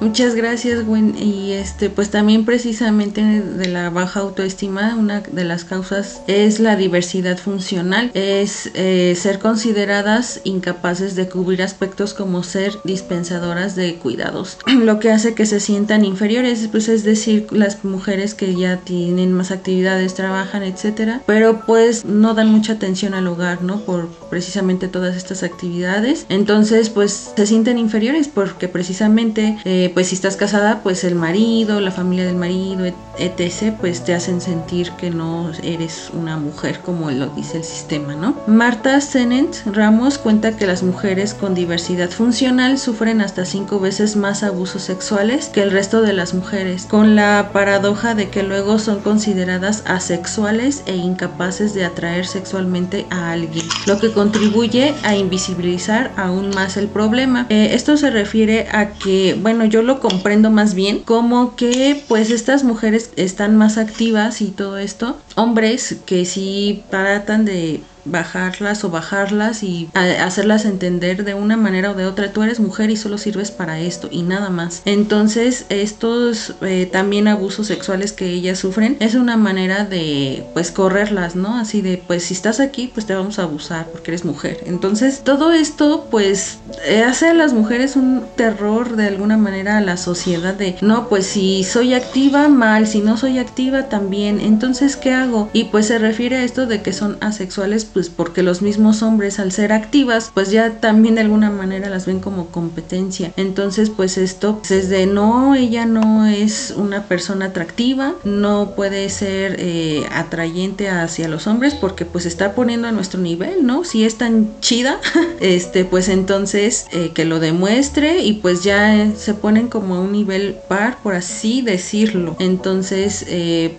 muchas 0.00 0.34
gracias, 0.34 0.84
Gwen. 0.84 1.14
Y 1.16 1.52
este, 1.52 1.90
pues 1.90 2.10
también 2.10 2.44
precisamente 2.44 3.22
de 3.22 3.68
la 3.68 3.90
baja 3.90 4.20
autoestima, 4.20 4.96
una 4.96 5.20
de 5.20 5.44
las 5.44 5.64
causas 5.64 6.22
es 6.26 6.60
la 6.60 6.76
diversidad 6.76 7.38
funcional, 7.38 8.10
es 8.14 8.70
eh, 8.74 9.14
ser 9.16 9.38
consideradas 9.38 10.40
incapaces 10.44 11.14
de 11.14 11.28
cubrir 11.28 11.62
aspectos 11.62 12.14
como 12.14 12.42
ser 12.42 12.74
dispensadoras 12.84 13.76
de 13.76 13.96
cuidados, 13.96 14.58
lo 14.66 14.98
que 14.98 15.10
hace 15.10 15.34
que 15.34 15.46
se 15.46 15.60
sientan 15.60 16.04
inferiores, 16.04 16.68
pues 16.70 16.88
es 16.88 17.04
decir, 17.04 17.46
las 17.50 17.84
mujeres 17.84 18.34
que 18.34 18.54
ya 18.54 18.78
tienen 18.78 19.32
más 19.32 19.50
actividades, 19.50 20.14
trabajan, 20.14 20.62
etcétera, 20.62 21.22
pero 21.26 21.62
pues 21.66 22.04
no 22.04 22.34
dan 22.34 22.50
mucha 22.50 22.74
atención 22.74 23.14
al 23.14 23.26
hogar, 23.26 23.62
¿no? 23.62 23.80
Por 23.80 24.08
precisamente 24.30 24.88
todas 24.88 25.16
estas 25.16 25.42
actividades. 25.42 26.26
Entonces, 26.28 26.90
pues 26.90 27.32
se 27.36 27.46
sienten 27.46 27.78
inferiores 27.78 28.28
porque 28.28 28.68
precisamente, 28.68 29.37
eh, 29.38 29.90
pues 29.94 30.08
si 30.08 30.14
estás 30.14 30.36
casada, 30.36 30.80
pues 30.82 31.04
el 31.04 31.14
marido, 31.14 31.80
la 31.80 31.90
familia 31.90 32.26
del 32.26 32.36
marido, 32.36 32.86
etc., 33.18 33.74
pues 33.80 34.04
te 34.04 34.14
hacen 34.14 34.40
sentir 34.40 34.92
que 34.92 35.10
no 35.10 35.50
eres 35.62 36.10
una 36.12 36.36
mujer 36.36 36.80
como 36.80 37.10
lo 37.10 37.28
dice 37.28 37.58
el 37.58 37.64
sistema, 37.64 38.14
¿no? 38.14 38.36
Marta 38.46 39.00
Senent 39.00 39.56
Ramos 39.66 40.18
cuenta 40.18 40.56
que 40.56 40.66
las 40.66 40.82
mujeres 40.82 41.34
con 41.34 41.54
diversidad 41.54 42.10
funcional 42.10 42.78
sufren 42.78 43.20
hasta 43.20 43.44
cinco 43.44 43.80
veces 43.80 44.16
más 44.16 44.42
abusos 44.42 44.82
sexuales 44.82 45.48
que 45.48 45.62
el 45.62 45.70
resto 45.70 46.02
de 46.02 46.12
las 46.12 46.34
mujeres, 46.34 46.86
con 46.86 47.16
la 47.16 47.50
paradoja 47.52 48.14
de 48.14 48.28
que 48.28 48.42
luego 48.42 48.78
son 48.78 49.00
consideradas 49.00 49.82
asexuales 49.86 50.82
e 50.86 50.96
incapaces 50.96 51.74
de 51.74 51.84
atraer 51.84 52.26
sexualmente 52.26 53.06
a 53.10 53.32
alguien, 53.32 53.66
lo 53.86 53.98
que 53.98 54.12
contribuye 54.12 54.94
a 55.02 55.14
invisibilizar 55.16 56.12
aún 56.16 56.50
más 56.50 56.76
el 56.76 56.88
problema. 56.88 57.46
Eh, 57.48 57.70
esto 57.72 57.96
se 57.96 58.10
refiere 58.10 58.66
a 58.72 58.90
que, 58.90 59.17
bueno, 59.40 59.64
yo 59.64 59.82
lo 59.82 60.00
comprendo 60.00 60.50
más 60.50 60.74
bien 60.74 61.00
como 61.00 61.56
que 61.56 62.02
pues 62.08 62.30
estas 62.30 62.64
mujeres 62.64 63.10
están 63.16 63.56
más 63.56 63.78
activas 63.78 64.40
y 64.40 64.48
todo 64.48 64.78
esto, 64.78 65.16
hombres 65.36 65.96
que 66.06 66.24
sí 66.24 66.82
tratan 66.90 67.44
de 67.44 67.80
bajarlas 68.10 68.84
o 68.84 68.90
bajarlas 68.90 69.62
y 69.62 69.88
hacerlas 69.94 70.64
entender 70.64 71.24
de 71.24 71.34
una 71.34 71.56
manera 71.56 71.90
o 71.90 71.94
de 71.94 72.06
otra, 72.06 72.32
tú 72.32 72.42
eres 72.42 72.60
mujer 72.60 72.90
y 72.90 72.96
solo 72.96 73.18
sirves 73.18 73.50
para 73.50 73.80
esto 73.80 74.08
y 74.10 74.22
nada 74.22 74.50
más. 74.50 74.82
Entonces, 74.84 75.66
estos 75.68 76.54
eh, 76.62 76.88
también 76.90 77.28
abusos 77.28 77.66
sexuales 77.66 78.12
que 78.12 78.26
ellas 78.26 78.58
sufren 78.58 78.96
es 79.00 79.14
una 79.14 79.36
manera 79.36 79.84
de 79.84 80.44
pues 80.54 80.70
correrlas, 80.70 81.36
¿no? 81.36 81.56
Así 81.56 81.82
de 81.82 82.02
pues 82.06 82.24
si 82.24 82.34
estás 82.34 82.60
aquí 82.60 82.90
pues 82.92 83.06
te 83.06 83.14
vamos 83.14 83.38
a 83.38 83.44
abusar 83.44 83.86
porque 83.92 84.10
eres 84.10 84.24
mujer. 84.24 84.58
Entonces, 84.66 85.22
todo 85.24 85.52
esto 85.52 86.08
pues 86.10 86.58
hace 87.06 87.28
a 87.28 87.34
las 87.34 87.52
mujeres 87.52 87.96
un 87.96 88.24
terror 88.36 88.96
de 88.96 89.06
alguna 89.06 89.36
manera 89.36 89.78
a 89.78 89.80
la 89.80 89.96
sociedad 89.96 90.54
de 90.54 90.76
no, 90.80 91.08
pues 91.08 91.26
si 91.26 91.64
soy 91.64 91.94
activa 91.94 92.48
mal, 92.48 92.86
si 92.86 93.00
no 93.00 93.16
soy 93.16 93.38
activa 93.38 93.88
también. 93.88 94.40
Entonces, 94.40 94.96
¿qué 94.96 95.12
hago? 95.12 95.48
Y 95.52 95.64
pues 95.64 95.86
se 95.86 95.98
refiere 95.98 96.36
a 96.36 96.44
esto 96.44 96.66
de 96.66 96.82
que 96.82 96.92
son 96.92 97.18
asexuales 97.20 97.84
porque 98.08 98.42
los 98.42 98.62
mismos 98.62 99.02
hombres 99.02 99.40
al 99.40 99.52
ser 99.52 99.72
activas, 99.72 100.30
pues 100.32 100.50
ya 100.50 100.80
también 100.80 101.16
de 101.16 101.22
alguna 101.22 101.50
manera 101.50 101.90
las 101.90 102.06
ven 102.06 102.20
como 102.20 102.46
competencia. 102.46 103.32
Entonces, 103.36 103.90
pues 103.90 104.18
esto 104.18 104.58
pues, 104.58 104.70
es 104.70 104.88
de 104.88 105.06
no, 105.06 105.54
ella 105.54 105.86
no 105.86 106.26
es 106.26 106.72
una 106.76 107.04
persona 107.04 107.46
atractiva, 107.46 108.14
no 108.24 108.72
puede 108.76 109.08
ser 109.10 109.56
eh, 109.58 110.06
atrayente 110.12 110.88
hacia 110.88 111.28
los 111.28 111.46
hombres 111.46 111.74
porque 111.74 112.04
pues 112.04 112.26
está 112.26 112.54
poniendo 112.54 112.88
a 112.88 112.92
nuestro 112.92 113.20
nivel, 113.20 113.66
¿no? 113.66 113.84
Si 113.84 114.04
es 114.04 114.16
tan 114.16 114.60
chida, 114.60 115.00
este, 115.40 115.84
pues 115.84 116.08
entonces 116.08 116.86
eh, 116.92 117.10
que 117.14 117.24
lo 117.24 117.40
demuestre 117.40 118.22
y 118.22 118.34
pues 118.34 118.62
ya 118.62 118.94
eh, 118.94 119.12
se 119.16 119.34
ponen 119.34 119.68
como 119.68 119.96
a 119.96 120.00
un 120.00 120.12
nivel 120.12 120.56
par, 120.68 120.98
por 121.02 121.14
así 121.14 121.62
decirlo. 121.62 122.36
Entonces, 122.38 123.26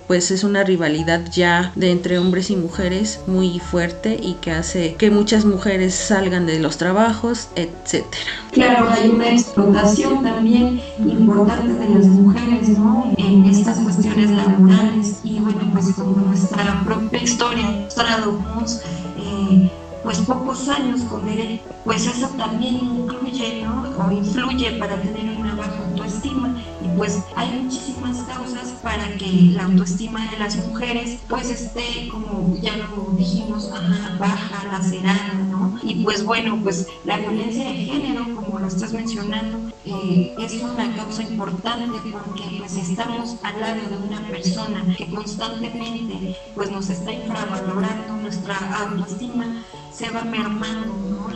pues 0.08 0.32
es 0.32 0.44
una 0.44 0.64
rivalidad 0.64 1.22
ya 1.32 1.72
de 1.76 1.92
entre 1.92 2.18
hombres 2.18 2.50
y 2.50 2.56
mujeres 2.56 3.20
muy 3.28 3.60
fuerte 3.60 3.99
y 4.08 4.36
que 4.36 4.52
hace 4.52 4.96
que 4.96 5.12
muchas 5.12 5.46
mujeres 5.46 5.94
salgan 5.94 6.46
de 6.46 6.60
los 6.60 6.78
trabajos, 6.78 7.50
etcétera. 7.56 8.24
Claro, 8.52 8.90
hay 8.90 9.10
una 9.10 9.32
explotación 9.32 10.24
también 10.24 10.82
importante 11.00 11.74
de 11.74 11.90
las 11.90 12.06
mujeres 12.06 12.70
¿no? 12.70 13.14
en 13.18 13.46
estas 13.46 13.80
cuestiones 13.80 14.32
laborales 14.32 15.20
y 15.24 15.40
bueno, 15.40 15.60
pues 15.74 15.94
como 15.94 16.16
nuestra 16.16 16.82
propia 16.86 17.22
historia 17.22 17.66
mostramos 17.70 18.82
eh, 19.18 19.70
pues 20.04 20.20
pocos 20.20 20.70
años 20.70 21.02
con 21.02 21.28
él, 21.28 21.60
pues 21.84 22.08
eso 22.08 22.30
también 22.38 22.76
incluye 22.76 23.64
¿no? 23.64 23.84
o 23.98 24.12
influye 24.12 24.72
para 24.80 24.96
tener 25.02 25.38
una 25.38 25.56
baja 25.56 25.84
autoestima 25.90 26.56
pues 26.98 27.20
hay 27.36 27.62
muchísimas 27.62 28.18
causas 28.24 28.70
para 28.84 29.16
que 29.18 29.52
la 29.54 29.66
autoestima 29.66 30.30
de 30.32 30.40
las 30.40 30.56
mujeres 30.68 31.20
pues 31.28 31.50
esté 31.50 32.08
como 32.10 32.56
ya 32.62 32.78
lo 32.78 33.14
dijimos 33.18 33.70
baja, 34.20 34.68
lacerada, 34.72 35.34
¿no? 35.50 35.80
Y 35.84 36.04
pues 36.04 36.24
bueno, 36.24 36.60
pues 36.62 36.88
la 37.06 37.18
violencia 37.18 37.66
de 37.66 37.76
género, 37.76 38.26
como 38.36 38.60
lo 38.60 38.68
estás 38.68 38.94
mencionando, 38.94 39.72
eh, 39.86 40.36
es 40.40 40.54
una 40.62 40.96
causa 40.96 41.24
importante 41.24 42.00
porque 42.12 42.44
pues 42.60 42.76
estamos 42.76 43.36
al 43.44 43.60
lado 43.60 43.90
de 43.90 43.98
una 43.98 44.28
persona 44.28 44.84
que 44.98 45.10
constantemente 45.10 46.36
pues 46.56 46.72
nos 46.72 46.90
está 46.90 47.12
infravalorando 47.12 48.18
nuestra 48.22 48.56
autoestima 48.84 49.64
se 49.92 50.10
va 50.12 50.24
mermando, 50.24 50.94
¿no? 51.10 51.28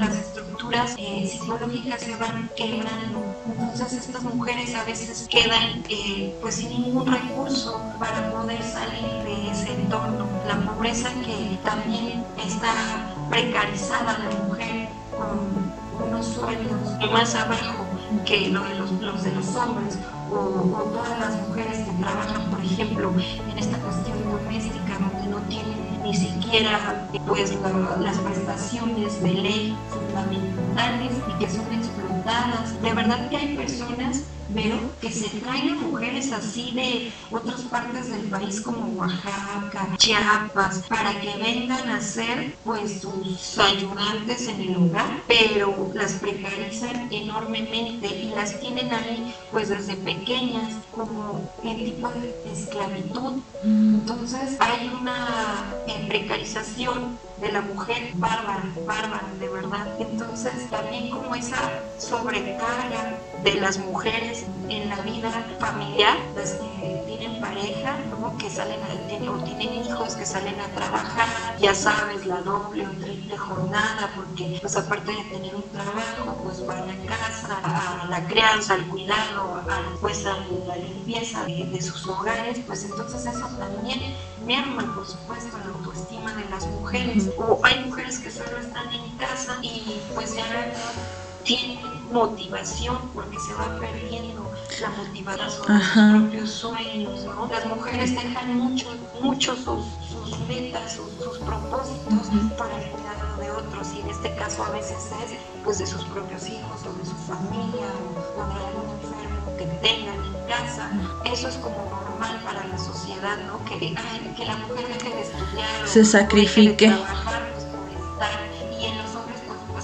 Estructuras 0.54 0.96
eh, 1.00 1.28
psicológicas 1.28 2.02
se 2.02 2.16
van 2.16 2.50
quebrando. 2.56 3.36
Entonces 3.60 4.08
estas 4.08 4.22
mujeres 4.24 4.76
a 4.76 4.84
veces 4.84 5.28
quedan 5.28 5.84
eh, 5.90 6.36
pues 6.42 6.56
sin 6.56 6.70
ningún 6.70 7.12
recurso 7.12 7.82
para 8.00 8.32
poder 8.32 8.62
salir 8.62 9.12
de 9.24 9.52
ese 9.52 9.74
entorno. 9.74 10.28
La 10.48 10.58
pobreza 10.62 11.10
que 11.26 11.58
también 11.64 12.24
está 12.46 13.16
precarizada 13.30 14.20
la 14.20 14.30
mujer 14.46 14.90
con 15.18 16.08
unos 16.08 16.26
sueldos 16.28 17.12
más 17.12 17.34
abajo 17.36 17.86
que 18.26 18.50
lo 18.50 18.64
de 18.64 18.76
los, 18.76 18.92
los 18.92 19.24
de 19.24 19.32
los 19.32 19.56
hombres 19.56 19.98
o, 20.30 20.36
o, 20.36 20.84
todas 20.94 21.20
las 21.20 21.48
mujeres 21.48 21.80
que 21.80 21.92
trabajan, 22.04 22.50
por 22.50 22.64
ejemplo, 22.64 23.12
en 23.12 23.58
esta 23.58 23.78
cuestión 23.80 24.24
doméstica 24.24 25.00
donde 25.00 25.28
no 25.30 25.38
tienen 25.48 25.83
ni 26.04 26.14
siquiera 26.14 27.08
pues 27.28 27.58
las 28.00 28.18
prestaciones 28.18 29.24
de 29.24 29.34
ley 29.34 29.78
fundamentales 29.90 31.14
y 31.30 31.40
que 31.40 31.50
son 31.50 31.66
explotadas. 31.74 32.82
De 32.82 32.94
verdad 32.94 33.30
que 33.30 33.38
hay 33.38 33.56
personas 33.56 34.24
pero 34.54 34.78
que 35.02 35.12
se 35.12 35.30
traigan 35.40 35.92
mujeres 35.92 36.32
así 36.32 36.72
de 36.72 37.12
otras 37.32 37.62
partes 37.62 38.10
del 38.10 38.30
país 38.30 38.62
como 38.62 39.00
Oaxaca, 39.00 39.88
Chiapas, 39.98 40.84
para 40.88 41.20
que 41.20 41.36
vengan 41.38 41.90
a 41.90 42.02
ser 42.02 42.56
pues 42.64 43.02
sus 43.02 43.58
ayudantes 43.58 44.48
en 44.48 44.62
el 44.62 44.76
hogar, 44.78 45.22
pero 45.28 45.92
las 45.94 46.14
precarizan 46.14 47.12
enormemente 47.12 48.08
y 48.08 48.32
las 48.36 48.60
tienen 48.60 48.94
ahí 48.94 49.34
pues 49.52 49.70
desde 49.70 49.96
pequeñas 49.96 50.74
como 50.92 51.50
el 51.64 51.78
tipo 51.78 52.10
de 52.10 52.52
esclavitud. 52.52 53.42
Entonces 53.64 54.58
hay 54.60 54.92
una 55.00 55.74
precarización 56.08 57.18
de 57.42 57.52
la 57.52 57.62
mujer 57.62 58.12
bárbara, 58.16 58.64
bárbara, 58.86 59.28
de 59.40 59.50
verdad. 59.50 59.88
Entonces 60.00 60.70
también 60.70 61.10
como 61.10 61.36
esa 61.36 61.58
sobrecarga 61.98 63.18
de 63.44 63.56
las 63.56 63.78
mujeres 63.80 64.43
en 64.70 64.90
la 64.90 64.98
vida 65.02 65.32
familiar, 65.60 66.18
las 66.36 66.54
que 66.54 67.04
tienen 67.08 67.40
pareja, 67.42 67.98
que 68.38 68.50
salen 68.50 68.80
a, 68.82 69.32
o 69.32 69.44
tienen 69.44 69.86
hijos 69.86 70.16
que 70.16 70.26
salen 70.26 70.60
a 70.60 70.68
trabajar, 70.70 71.58
ya 71.60 71.74
sabes, 71.74 72.26
la 72.26 72.42
doble 72.42 72.86
o 72.86 72.92
triple 72.92 73.38
jornada, 73.38 74.12
porque 74.16 74.58
pues 74.60 74.76
aparte 74.76 75.12
de 75.12 75.24
tener 75.24 75.56
un 75.56 75.70
trabajo, 75.72 76.38
pues 76.44 76.66
van 76.66 76.90
a 76.90 77.06
casa, 77.06 77.60
a 77.64 78.08
la 78.10 78.26
crianza, 78.28 78.74
al 78.74 78.86
cuidado, 78.88 79.62
a, 79.70 80.00
pues 80.02 80.26
a 80.26 80.38
la 80.68 80.76
limpieza 80.76 81.46
de, 81.46 81.82
sus 81.82 82.06
hogares, 82.08 82.60
pues 82.66 82.84
entonces 82.86 83.26
eso 83.26 83.48
también 83.58 84.16
merma, 84.46 84.94
por 84.96 85.08
supuesto, 85.08 85.58
la 85.58 85.74
autoestima 85.74 86.34
de 86.34 86.50
las 86.50 86.66
mujeres. 86.68 87.30
O 87.38 87.60
hay 87.64 87.86
mujeres 87.86 88.20
que 88.20 88.32
solo 88.32 88.58
están 88.58 88.92
en 88.94 89.18
casa 89.18 89.58
y 89.62 90.02
pues 90.14 90.36
ya 90.36 90.46
no 90.48 91.23
tienen 91.44 91.80
motivación 92.12 92.98
porque 93.14 93.38
se 93.40 93.54
va 93.54 93.80
perdiendo 93.80 94.52
la 94.82 94.90
motivación 94.90 95.52
sobre 95.52 95.80
sus 95.80 96.12
propios 96.12 96.50
sueños, 96.50 97.26
¿no? 97.26 97.48
Las 97.48 97.66
mujeres 97.66 98.16
dejan 98.16 98.58
mucho, 98.58 98.88
mucho 99.22 99.56
sus, 99.56 99.86
sus 100.10 100.40
metas, 100.48 100.94
sus, 100.94 101.10
sus 101.24 101.38
propósitos 101.40 102.28
para 102.58 102.82
el 102.82 102.90
cuidado 102.92 103.38
de 103.40 103.52
otros 103.52 103.88
y 103.96 104.02
en 104.02 104.10
este 104.10 104.36
caso 104.36 104.64
a 104.64 104.70
veces 104.72 104.98
es 104.98 105.38
pues 105.64 105.80
de 105.80 105.88
sus 105.88 106.04
propios 106.06 106.48
hijos 106.50 106.82
o 106.86 106.94
de 106.94 107.06
su 107.06 107.16
familia 107.16 107.88
o, 107.98 108.46
de 108.48 108.66
algún 108.66 108.90
enfermo 109.02 109.58
que 109.58 109.66
tengan 109.88 110.16
en 110.16 110.48
casa. 110.48 110.92
Eso 111.26 111.48
es 111.48 111.56
como 111.56 111.78
normal 111.90 112.42
para 112.44 112.66
la 112.68 112.78
sociedad, 112.78 113.38
¿no? 113.48 113.64
Que, 113.66 113.80
que 113.80 114.46
la 114.46 114.58
mujer 114.58 114.88
deje 114.88 115.10
de 115.10 115.22
estudiar, 115.22 115.88
se 115.88 116.06
sacrifique. 116.06 116.90
De 116.90 116.96
trabajar, 116.96 117.52
pues, 117.54 117.66
por 117.66 117.88
estar. 117.90 118.53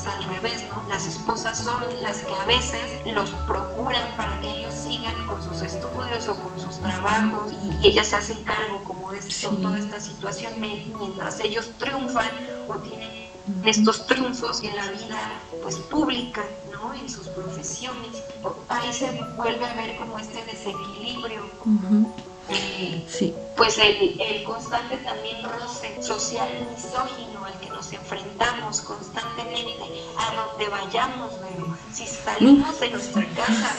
Al 0.05 0.23
revés, 0.23 0.63
¿no? 0.69 0.87
Las 0.87 1.05
esposas 1.05 1.57
son 1.57 1.83
las 2.01 2.19
que 2.19 2.33
a 2.33 2.45
veces 2.45 3.01
los 3.05 3.29
procuran 3.45 4.15
para 4.15 4.39
que 4.39 4.49
ellos 4.49 4.73
sigan 4.73 5.13
con 5.27 5.43
sus 5.43 5.61
estudios 5.61 6.27
o 6.29 6.35
con 6.35 6.57
sus 6.57 6.79
trabajos 6.79 7.51
y 7.81 7.87
ellas 7.87 8.07
se 8.07 8.15
hacen 8.15 8.43
cargo 8.45 8.81
como 8.85 9.11
de 9.11 9.19
toda 9.61 9.77
esta 9.77 9.99
situación 9.99 10.53
mientras 10.57 11.41
ellos 11.41 11.71
triunfan 11.77 12.29
o 12.69 12.75
tienen 12.75 13.29
estos 13.65 14.07
triunfos 14.07 14.63
en 14.63 14.75
la 14.75 14.87
vida 14.89 15.41
pues 15.61 15.75
pública, 15.77 16.45
¿no? 16.71 16.93
En 16.93 17.09
sus 17.09 17.27
profesiones. 17.27 18.23
Ahí 18.69 18.93
se 18.93 19.21
vuelve 19.35 19.65
a 19.65 19.73
ver 19.73 19.97
como 19.97 20.17
este 20.17 20.45
desequilibrio. 20.45 21.41
Eh, 22.49 23.05
sí. 23.07 23.33
Pues 23.55 23.77
el, 23.77 24.19
el, 24.19 24.43
constante 24.43 24.97
también 24.97 25.43
roce 25.43 26.01
social 26.01 26.49
misógino 26.71 27.45
al 27.45 27.59
que 27.59 27.69
nos 27.69 27.91
enfrentamos 27.91 28.81
constantemente, 28.81 29.75
a 30.17 30.33
donde 30.35 30.69
vayamos, 30.69 31.33
si 31.93 32.07
salimos 32.07 32.79
de 32.79 32.89
nuestra 32.89 33.25
casa, 33.35 33.75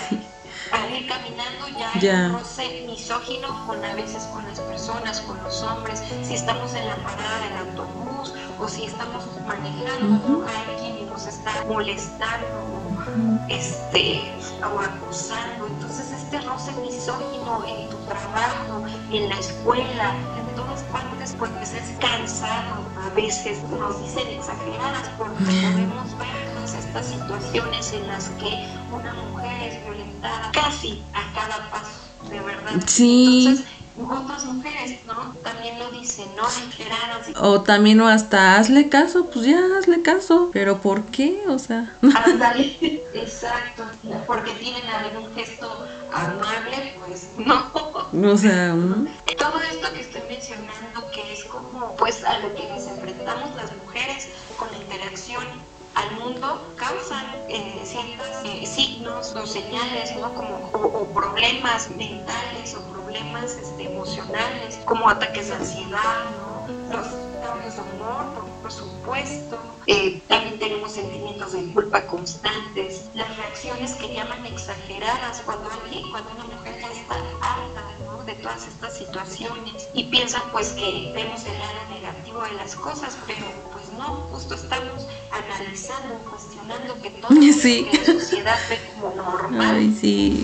al 0.72 0.94
ir 0.94 1.06
caminando 1.06 1.68
ya, 2.00 2.28
hay 2.28 2.32
roce 2.32 2.84
misógino 2.86 3.66
con 3.66 3.84
a 3.84 3.94
veces 3.94 4.24
con 4.32 4.46
las 4.46 4.60
personas, 4.60 5.20
con 5.22 5.42
los 5.42 5.62
hombres, 5.62 6.02
si 6.22 6.34
estamos 6.34 6.74
en 6.74 6.86
la 6.86 6.96
parada 6.96 7.40
del 7.40 7.68
autobús 7.68 8.34
o 8.58 8.68
si 8.68 8.84
estamos 8.84 9.24
manejando, 9.46 10.46
hay 10.46 10.76
quien 10.76 11.08
nos 11.08 11.26
está 11.26 11.64
molestando 11.66 12.46
este, 13.48 14.32
o 14.62 14.78
acusando. 14.78 15.66
Entonces 15.66 16.12
este 16.12 16.40
roce 16.42 16.72
misógino 16.72 17.64
en 17.66 17.88
tu 17.88 17.96
trabajo, 18.06 18.84
en 19.10 19.28
la 19.28 19.38
escuela, 19.38 20.14
en 20.38 20.54
todas 20.54 20.82
partes, 20.84 21.34
pues 21.38 21.50
es 21.74 21.96
cansado. 22.00 22.84
A 23.04 23.14
veces 23.14 23.62
nos 23.64 24.00
dicen 24.02 24.28
exageradas 24.28 25.08
porque 25.16 25.44
podemos 25.44 26.18
ver 26.18 26.49
todas 26.70 26.84
estas 26.84 27.06
situaciones 27.06 27.92
en 27.92 28.06
las 28.06 28.28
que 28.30 28.66
una 28.92 29.12
mujer 29.14 29.72
es 29.72 29.84
violentada 29.84 30.50
casi 30.52 31.02
a 31.12 31.34
cada 31.34 31.70
paso, 31.70 32.30
de 32.30 32.40
verdad. 32.40 32.80
Sí. 32.86 33.46
Entonces, 33.48 33.66
otras 34.08 34.44
mujeres, 34.44 35.00
¿no? 35.06 35.34
También 35.42 35.78
lo 35.78 35.90
dicen, 35.90 36.26
¿no? 36.36 36.44
O 37.40 37.62
también 37.62 38.00
o 38.00 38.08
hasta 38.08 38.56
hazle 38.56 38.88
caso, 38.88 39.26
pues 39.26 39.46
ya 39.46 39.60
hazle 39.78 40.02
caso. 40.02 40.50
Pero 40.52 40.80
¿por 40.80 41.02
qué? 41.06 41.42
O 41.48 41.58
sea. 41.58 41.92
Ándale, 42.24 43.02
exacto. 43.14 43.84
Porque 44.26 44.52
tienen 44.52 44.86
algún 44.86 45.34
gesto 45.34 45.86
amable, 46.12 46.94
pues 47.04 47.30
no. 47.36 47.70
O 48.32 48.36
sea, 48.36 48.74
todo 49.38 49.60
esto 49.60 49.92
que 49.92 50.00
estoy 50.00 50.22
mencionando, 50.28 51.10
que 51.12 51.32
es 51.32 51.44
como, 51.44 51.96
pues, 51.96 52.22
a 52.24 52.38
lo 52.38 52.54
que 52.54 52.68
nos 52.68 52.86
enfrentamos 52.86 53.54
las 53.56 53.76
mujeres 53.76 54.28
con 54.56 54.70
la 54.70 54.78
interacción 54.78 55.44
al 56.00 56.16
mundo 56.16 56.72
causan 56.76 57.26
eh, 57.48 57.80
ciertos 57.84 58.26
eh, 58.44 58.66
signos 58.66 59.34
o 59.34 59.46
señales, 59.46 60.16
¿no? 60.16 60.32
Como, 60.34 60.70
o, 60.72 61.06
problemas 61.12 61.90
mentales 61.90 62.74
o 62.74 62.80
problemas 62.92 63.52
este, 63.52 63.84
emocionales, 63.84 64.78
como 64.84 65.08
ataques 65.08 65.48
de 65.48 65.54
ansiedad, 65.54 66.24
¿no? 66.38 66.96
Los 66.96 67.06
cambios 67.44 67.74
de 67.74 67.82
humor, 67.82 68.50
por, 68.62 68.72
supuesto. 68.72 69.58
Eh, 69.86 70.22
también 70.28 70.58
tenemos 70.58 70.92
sentimientos 70.92 71.52
de 71.52 71.72
culpa 71.72 72.06
constantes, 72.06 73.06
las 73.14 73.36
reacciones 73.36 73.94
que 73.94 74.14
llaman 74.14 74.46
exageradas 74.46 75.42
cuando 75.44 75.68
alguien, 75.70 76.08
cuando 76.10 76.30
una 76.30 76.44
mujer 76.44 76.80
ya 76.80 76.92
está 76.92 77.14
harta 77.14 77.82
¿no? 78.04 78.22
de 78.22 78.34
todas 78.34 78.68
estas 78.68 78.96
situaciones 78.96 79.88
y 79.94 80.04
piensan 80.04 80.42
pues 80.52 80.68
que 80.70 81.10
vemos 81.14 81.44
el 81.46 81.58
lado 81.58 81.80
negativo 81.90 82.42
de 82.42 82.52
las 82.52 82.76
cosas, 82.76 83.18
pero 83.26 83.46
pues 83.72 83.79
no, 84.00 84.14
justo 84.32 84.54
estamos 84.54 85.06
analizando, 85.30 86.14
cuestionando 86.28 87.00
que 87.02 87.10
todo 87.10 87.30
lo 87.34 87.40
que 87.40 87.90
la 87.92 88.20
sociedad 88.20 88.58
ve 88.68 88.78
como 88.94 89.14
normal, 89.14 89.94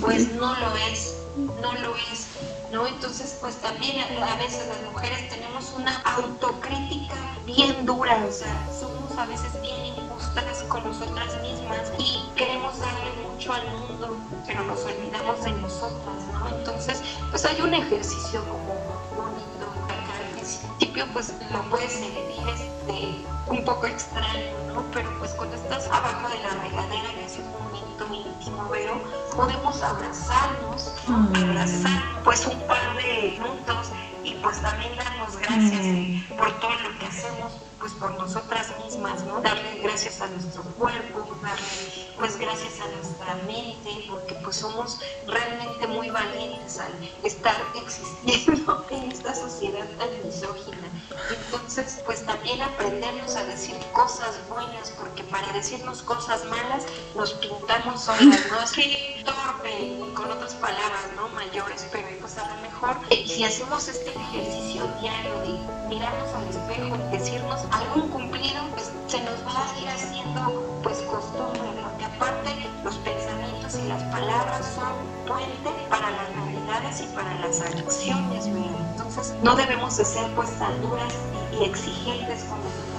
pues 0.01 0.33
no 0.33 0.55
lo 0.55 0.77
es, 0.77 1.17
no 1.37 1.73
lo 1.73 1.97
es. 1.97 2.27
¿no? 2.73 2.87
Entonces, 2.87 3.39
pues 3.41 3.57
también 3.57 3.97
a, 4.01 4.37
veces 4.37 4.67
las 4.69 4.83
mujeres 4.93 5.29
tenemos 5.31 5.73
una 5.77 5.97
autocrítica 6.03 7.15
bien 7.47 7.87
dura, 7.87 8.25
o 8.29 8.33
sea, 8.33 8.69
somos 8.79 9.17
a 9.17 9.27
veces 9.27 9.51
bien 9.63 9.87
injustas 9.87 10.63
con 10.69 10.85
nosotras 10.85 11.41
mismas 11.43 11.93
y 11.99 12.23
queremos 12.37 12.79
darle 12.79 13.13
mucho 13.23 13.53
al 13.53 13.67
mundo, 13.69 14.17
pero 14.47 14.65
nos 14.65 14.81
olvidamos 14.85 15.43
de 15.45 15.53
nosotras, 15.53 16.17
¿no? 16.33 16.49
Entonces, 16.59 17.03
pues 17.31 17.45
hay 17.45 17.61
un 17.61 17.73
ejercicio 17.73 18.45
como 18.45 18.75
bonito 19.17 19.67
acá 19.85 19.95
al 20.19 20.33
principio, 20.35 21.07
pues 21.13 21.33
lo 21.53 21.63
puedes 21.71 21.93
sentir 21.93 22.49
este, 22.49 23.25
un 23.49 23.65
poco 23.65 23.87
extraño, 23.87 24.53
¿no? 24.75 24.85
Pero 24.93 25.11
pues 25.19 25.33
cuando 25.33 25.57
estás 25.57 25.87
abajo 25.87 26.29
de 26.29 26.39
la 26.41 26.51
regadera, 26.63 27.11
que 27.15 27.25
es 27.25 27.39
un 27.39 27.51
momento 27.53 28.31
íntimo, 28.31 28.69
pero 28.71 29.01
podemos 29.35 29.83
abrazarnos, 29.83 30.95
abrazar 31.35 32.23
pues 32.25 32.47
un 32.47 32.61
par 32.67 32.97
de 32.97 33.39
minutos 33.39 33.89
y 34.25 34.35
pues 34.35 34.61
también 34.61 34.97
darnos 34.97 35.37
gracias 35.37 36.25
por 36.37 36.61
todo 36.61 36.71
lo 36.71 36.99
que 36.99 37.07
hacemos 37.07 37.53
pues 37.79 37.93
por 38.01 38.19
nosotras 38.19 38.73
mismas, 38.85 39.23
¿no? 39.25 39.41
Darle 39.41 39.79
gracias 39.81 40.21
a 40.21 40.27
nuestro 40.27 40.63
cuerpo, 40.63 41.25
darle 41.41 41.97
pues 42.19 42.37
gracias 42.37 42.81
a 42.81 42.89
nuestra 42.97 43.35
mente, 43.47 44.07
porque 44.09 44.35
pues 44.43 44.57
somos 44.57 44.99
realmente 45.27 45.87
muy 45.87 46.11
valientes 46.11 46.81
al 46.81 46.93
estar 47.23 47.55
existiendo 47.77 48.85
en 48.91 49.13
esta 49.13 49.35
sociedad 49.35 49.87
tan 49.99 50.09
misógina. 50.25 50.89
Entonces, 51.31 52.03
pues 52.05 52.25
también 52.27 52.61
aprendernos 52.63 53.36
a 53.37 53.45
decir 53.45 53.77
cosas 53.93 54.41
buenas, 54.49 54.91
porque 54.99 55.23
para 55.25 55.53
decirnos 55.53 56.03
cosas 56.03 56.45
malas 56.47 56.85
nos 57.15 57.35
pintamos 57.35 58.03
solas, 58.03 58.41
¿no? 58.51 58.59
Así 58.61 59.23
torpe, 59.25 59.99
con 60.15 60.31
otras 60.31 60.55
palabras, 60.55 61.07
¿no? 61.15 61.29
Mayores, 61.29 61.87
pero 61.93 62.09
pues 62.21 62.39
a 62.39 62.49
lo 62.49 62.63
mejor 62.63 62.97
eh, 63.11 63.25
si 63.27 63.45
hacemos 63.45 63.89
este 63.89 64.11
ejercicio 64.11 64.89
diario 65.01 65.39
de 65.41 65.89
mirarnos 65.89 66.31
al 66.35 66.49
espejo 66.49 66.97
y 66.97 67.17
decirnos 67.19 67.61
algún 67.71 68.09
cumplido, 68.09 68.63
pues 68.71 68.91
se 69.07 69.21
nos 69.21 69.39
va 69.47 69.71
a 69.71 69.79
ir 69.81 69.89
haciendo 69.89 70.81
pues 70.83 70.99
costumbre, 71.03 71.69
porque 71.83 72.05
aparte 72.07 72.51
los 72.85 72.97
pensamientos 72.99 73.75
y 73.75 73.89
las 73.89 74.03
palabras 74.05 74.65
son 74.75 74.95
puente 75.27 75.71
para 75.91 76.11
las 76.11 76.35
realidades 76.37 77.01
y 77.03 77.15
para 77.15 77.35
las 77.41 77.61
acciones, 77.61 78.47
¿verdad? 78.47 78.87
Entonces 78.93 79.35
no 79.43 79.55
debemos 79.57 79.97
de 79.97 80.05
ser 80.05 80.31
pues 80.35 80.59
tan 80.59 80.81
duras 80.81 81.13
y, 81.61 81.65
exigentes 81.65 82.45
con 82.45 82.59
nosotras 82.63 82.87
mismas, 82.87 82.95
¿no? 82.95 82.96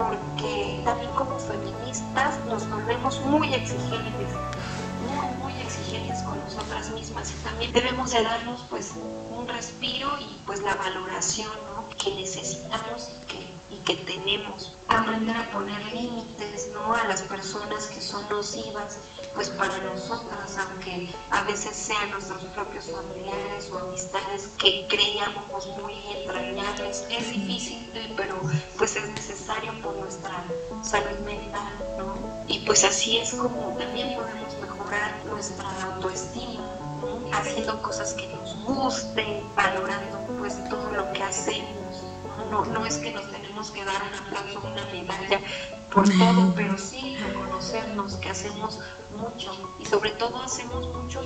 Porque 0.00 0.80
también 0.82 1.10
como 1.12 1.38
feministas 1.38 2.42
nos 2.46 2.68
volvemos 2.70 3.20
muy 3.26 3.52
exigentes 3.52 4.28
muy, 5.00 5.26
muy 5.42 5.60
exigentes 5.60 6.22
con 6.22 6.38
nosotras 6.40 6.90
mismas. 6.90 7.30
Y 7.32 7.44
también 7.44 7.72
debemos 7.72 8.10
de 8.12 8.22
darnos 8.22 8.66
pues 8.70 8.92
un 9.30 9.46
respiro 9.48 10.08
y 10.20 10.40
pues 10.46 10.62
la 10.62 10.74
valoración 10.74 11.50
que 12.02 12.14
necesitamos 12.14 13.10
y 13.10 13.26
que 13.26 13.59
y 13.70 13.76
que 13.84 13.96
tenemos. 13.96 14.76
Aprender 14.88 15.36
a 15.36 15.50
poner 15.52 15.84
límites 15.92 16.70
¿no? 16.74 16.94
a 16.94 17.04
las 17.04 17.22
personas 17.22 17.86
que 17.86 18.00
son 18.00 18.28
nocivas 18.28 18.98
pues 19.34 19.48
para 19.50 19.76
nosotras, 19.78 20.56
aunque 20.58 21.08
a 21.30 21.42
veces 21.44 21.76
sean 21.76 22.10
nuestros 22.10 22.42
propios 22.46 22.86
familiares 22.86 23.70
o 23.70 23.78
amistades 23.78 24.48
que 24.58 24.86
creíamos 24.88 25.68
muy 25.78 25.94
entrañables. 26.16 27.04
Es 27.10 27.30
difícil, 27.30 27.88
pero 28.16 28.40
pues 28.76 28.96
es 28.96 29.08
necesario 29.10 29.72
por 29.80 29.94
nuestra 29.96 30.42
salud 30.82 31.18
mental, 31.20 31.72
¿no? 31.96 32.16
Y 32.48 32.58
pues 32.60 32.82
así 32.84 33.18
es 33.18 33.30
como 33.34 33.76
también 33.78 34.16
podemos 34.16 34.54
mejorar 34.60 35.24
nuestra 35.26 35.70
autoestima, 35.84 36.64
haciendo 37.32 37.80
cosas 37.82 38.14
que 38.14 38.26
nos 38.26 38.56
gusten, 38.64 39.42
valorando 39.54 40.18
pues 40.38 40.56
todo 40.68 40.90
lo 40.90 41.12
que 41.12 41.22
hacemos. 41.22 41.89
No, 42.50 42.64
no 42.64 42.86
es 42.86 42.96
que 42.98 43.12
nos 43.12 43.30
tenemos 43.30 43.70
que 43.70 43.84
dar 43.84 44.02
un 44.02 44.14
aplauso, 44.14 44.60
una 44.66 44.84
medalla 44.86 45.40
por 45.92 46.08
todo, 46.08 46.52
pero 46.54 46.78
sí 46.78 47.16
reconocernos 47.16 48.14
que 48.16 48.30
hacemos 48.30 48.78
mucho 49.16 49.52
y 49.78 49.84
sobre 49.84 50.10
todo 50.10 50.42
hacemos 50.42 50.86
mucho 50.94 51.22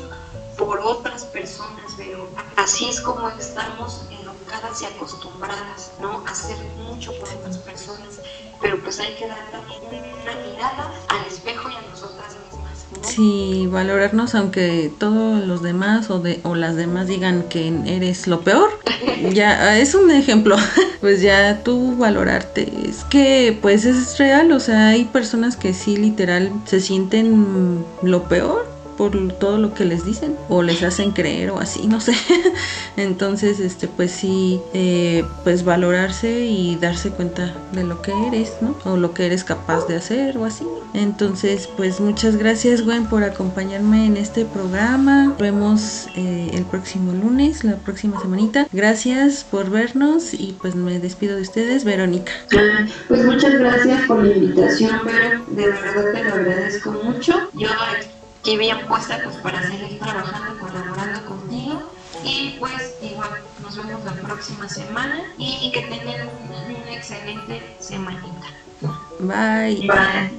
por 0.57 0.79
otras 0.81 1.25
personas, 1.27 1.93
pero 1.97 2.29
así 2.57 2.89
es 2.89 3.01
como 3.01 3.29
estamos 3.31 4.03
educadas 4.11 4.83
y 4.83 4.87
acostumbradas, 4.87 5.93
¿no? 6.01 6.25
A 6.27 6.31
hacer 6.31 6.57
mucho 6.77 7.13
por 7.19 7.29
otras 7.29 7.59
personas, 7.59 8.21
pero 8.61 8.81
pues 8.83 8.99
hay 9.01 9.15
que 9.17 9.27
dar 9.29 9.51
también 9.51 9.83
una 10.23 10.35
mirada 10.47 10.93
al 11.09 11.27
espejo 11.27 11.69
y 11.71 11.75
a 11.75 11.83
nosotras 11.83 12.37
mismas. 12.51 12.64
Sí, 13.03 13.69
valorarnos 13.71 14.35
aunque 14.35 14.91
todos 14.99 15.45
los 15.47 15.63
demás 15.63 16.11
o, 16.11 16.21
de, 16.21 16.41
o 16.43 16.55
las 16.55 16.77
demás 16.77 17.07
digan 17.07 17.45
que 17.49 17.73
eres 17.87 18.27
lo 18.27 18.41
peor. 18.41 18.71
ya 19.33 19.79
es 19.79 19.95
un 19.95 20.11
ejemplo. 20.11 20.57
pues 21.01 21.21
ya 21.21 21.63
tú 21.63 21.97
valorarte. 21.97 22.73
Es 22.89 23.05
que 23.05 23.57
pues 23.61 23.85
es 23.85 24.19
real, 24.19 24.53
o 24.53 24.61
sea, 24.61 24.89
hay 24.89 25.05
personas 25.05 25.57
que 25.57 25.75
sí 25.75 25.97
literal 25.97 26.51
se 26.65 26.81
sienten 26.81 27.85
lo 28.03 28.25
peor 28.25 28.74
por 28.97 29.33
todo 29.35 29.59
lo 29.59 29.75
que 29.75 29.85
les 29.85 30.05
dicen 30.05 30.37
o 30.49 30.63
les 30.63 30.83
hacen 30.83 31.13
creer 31.13 31.51
o 31.51 31.59
así, 31.59 31.87
no 31.87 32.01
sé. 32.01 32.15
Entonces, 32.97 33.61
este, 33.61 33.89
pues 33.89 34.11
sí, 34.11 34.61
eh, 34.73 35.25
pues 35.43 35.65
valorarse 35.65 36.47
y 36.47 36.77
darse 36.77 37.11
cuenta 37.11 37.55
de 37.73 37.85
lo 37.85 38.03
que 38.03 38.13
eres, 38.27 38.55
¿no? 38.61 38.77
O 38.85 38.97
lo 38.97 39.15
que 39.15 39.27
eres 39.27 39.45
capaz 39.45 39.87
de 39.87 39.97
hacer 39.97 40.39
o 40.39 40.45
así. 40.45 40.65
Entonces, 40.95 41.69
pues 41.77 42.01
muchas 42.01 42.37
gracias, 42.37 42.83
Gwen, 42.83 43.07
por 43.07 43.25
acompañarme 43.25 44.07
en 44.07 44.17
este 44.17 44.45
programa. 44.45 45.25
Nos 45.25 45.39
vemos 45.39 46.07
eh, 46.17 46.51
el 46.53 46.65
próximo 46.65 47.13
lunes, 47.13 47.65
la 47.65 47.77
próxima 47.77 48.21
semanita. 48.21 48.67
Gracias 48.73 49.45
por 49.51 49.71
vernos 49.71 50.35
y 50.35 50.57
pues 50.61 50.75
me 50.77 50.99
despido 51.01 51.37
de 51.37 51.43
ustedes, 51.43 51.85
Verónica. 51.85 52.33
Pues 53.09 53.25
muchas 53.25 53.55
gracias 53.55 54.03
por 54.07 54.23
la 54.25 54.35
invitación, 54.35 55.01
Vero. 55.05 55.45
De 55.49 55.67
verdad 55.67 56.13
te 56.13 56.25
lo 56.25 56.35
agradezco 56.35 56.93
mucho. 56.93 57.51
Yo 57.55 57.69
aquí 57.69 58.14
bien 58.45 58.87
puesta 58.87 59.21
pues 59.25 59.37
para 59.37 59.63
seguir 59.63 59.99
trabajando, 59.99 60.59
colaborando 60.61 61.25
contigo. 61.27 61.93
Y 62.23 62.57
pues 62.59 62.97
igual 63.03 63.31
nos 63.61 63.77
vemos 63.77 64.05
la 64.05 64.13
próxima 64.13 64.69
semana 64.69 65.35
y 65.39 65.73
que 65.73 65.81
tengan 65.83 66.29
un- 66.29 66.77
una 66.83 66.93
excelente 66.93 67.77
semanita. 67.81 68.47
Bye. 69.21 69.87
Bye. 69.89 70.39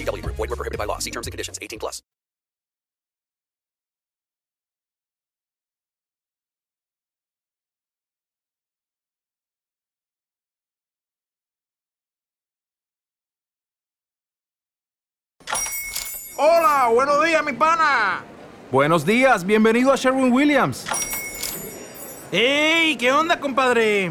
VGW 0.00 0.22
Group. 0.22 0.36
Void 0.36 0.50
were 0.50 0.56
prohibited 0.56 0.78
by 0.78 0.84
law. 0.84 0.98
See 0.98 1.10
terms 1.10 1.26
and 1.26 1.32
conditions. 1.32 1.58
18 1.62 1.78
plus. 1.78 2.02
Hola, 16.42 16.88
buenos 16.88 17.22
días, 17.22 17.44
mi 17.44 17.52
pana. 17.52 18.24
Buenos 18.72 19.04
días, 19.04 19.44
bienvenido 19.44 19.92
a 19.92 19.96
Sherwin 19.96 20.32
Williams. 20.32 20.86
¡Ey! 22.32 22.96
¿Qué 22.96 23.12
onda, 23.12 23.38
compadre? 23.38 24.10